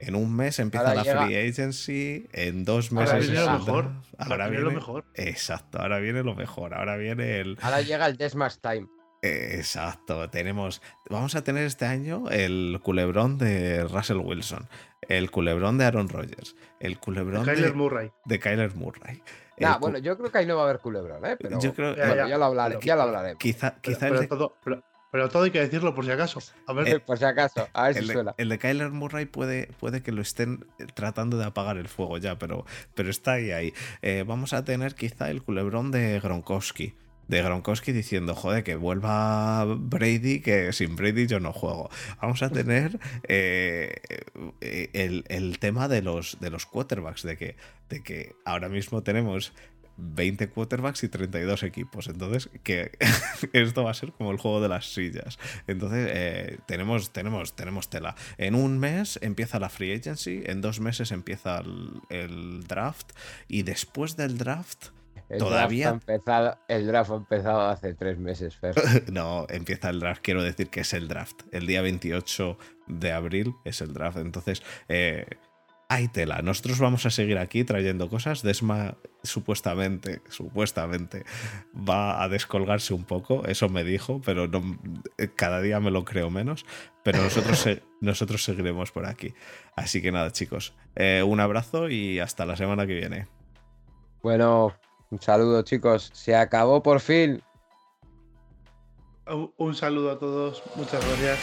[0.00, 3.46] En un mes empieza Ahora la llega- free agency, en dos Ahora meses viene es
[3.46, 3.84] lo mejor.
[4.18, 5.04] Ahora Ahora viene lo viene, mejor.
[5.14, 6.74] exacto, ahora viene lo mejor.
[6.74, 8.86] Ahora viene el, Ahora llega el Desmas Time.
[9.28, 10.82] Exacto, tenemos.
[11.08, 14.68] Vamos a tener este año el culebrón de Russell Wilson,
[15.08, 18.12] el culebrón de Aaron Rodgers, el culebrón Kyler de, Murray.
[18.26, 19.22] de Kyler Murray.
[19.56, 21.36] el Nah, cu- bueno, yo creo que ahí no va a haber culebrón, ¿eh?
[21.40, 22.28] Pero yo creo Ya, bueno, ya.
[22.28, 23.38] ya lo hablaré, ya lo hablaremos.
[23.38, 24.82] quizá, Pero, quizá el, pero de, todo, pero,
[25.12, 26.40] pero todo hay que decirlo por si acaso.
[26.66, 28.34] A ver, Eh, Por si acaso, a ver si el de- suena.
[28.36, 32.36] el de Kyler Murray puede, puede que lo estén tratando de apagar el fuego ya,
[32.38, 33.72] pero, pero está ahí ahí.
[34.02, 36.94] Eh, vamos a tener quizá el culebrón de Gronkowski.
[37.28, 41.90] De Gronkowski diciendo, joder, que vuelva Brady, que sin Brady yo no juego.
[42.20, 42.98] Vamos a tener
[43.28, 43.94] eh,
[44.60, 47.56] eh, el, el tema de los, de los quarterbacks, de que,
[47.88, 49.52] de que ahora mismo tenemos
[49.96, 52.08] 20 quarterbacks y 32 equipos.
[52.08, 52.92] Entonces, que
[53.52, 55.38] esto va a ser como el juego de las sillas.
[55.66, 58.14] Entonces, eh, tenemos, tenemos, tenemos tela.
[58.38, 63.12] En un mes empieza la free agency, en dos meses empieza el, el draft,
[63.48, 64.88] y después del draft,
[65.28, 68.74] El todavía- Draft ha empezado, el draft ha empezado hace tres meses, Fer.
[69.12, 71.42] no, empieza el draft, quiero decir que es el draft.
[71.52, 74.18] El día 28 de abril es el draft.
[74.18, 75.26] Entonces, eh,
[75.88, 76.40] hay tela.
[76.42, 78.42] Nosotros vamos a seguir aquí trayendo cosas.
[78.42, 81.24] Desma supuestamente, supuestamente
[81.76, 83.46] va a descolgarse un poco.
[83.46, 84.78] Eso me dijo, pero no,
[85.18, 86.64] eh, cada día me lo creo menos.
[87.02, 87.66] Pero nosotros,
[88.00, 89.34] nosotros seguiremos por aquí.
[89.76, 90.74] Así que nada, chicos.
[90.96, 93.26] eh, un abrazo y hasta la semana que viene.
[94.22, 94.74] Bueno,
[95.10, 96.10] un saludo, chicos.
[96.12, 97.42] Se acabó por fin.
[99.26, 100.62] un, un saludo a todos.
[100.76, 101.38] Muchas gracias.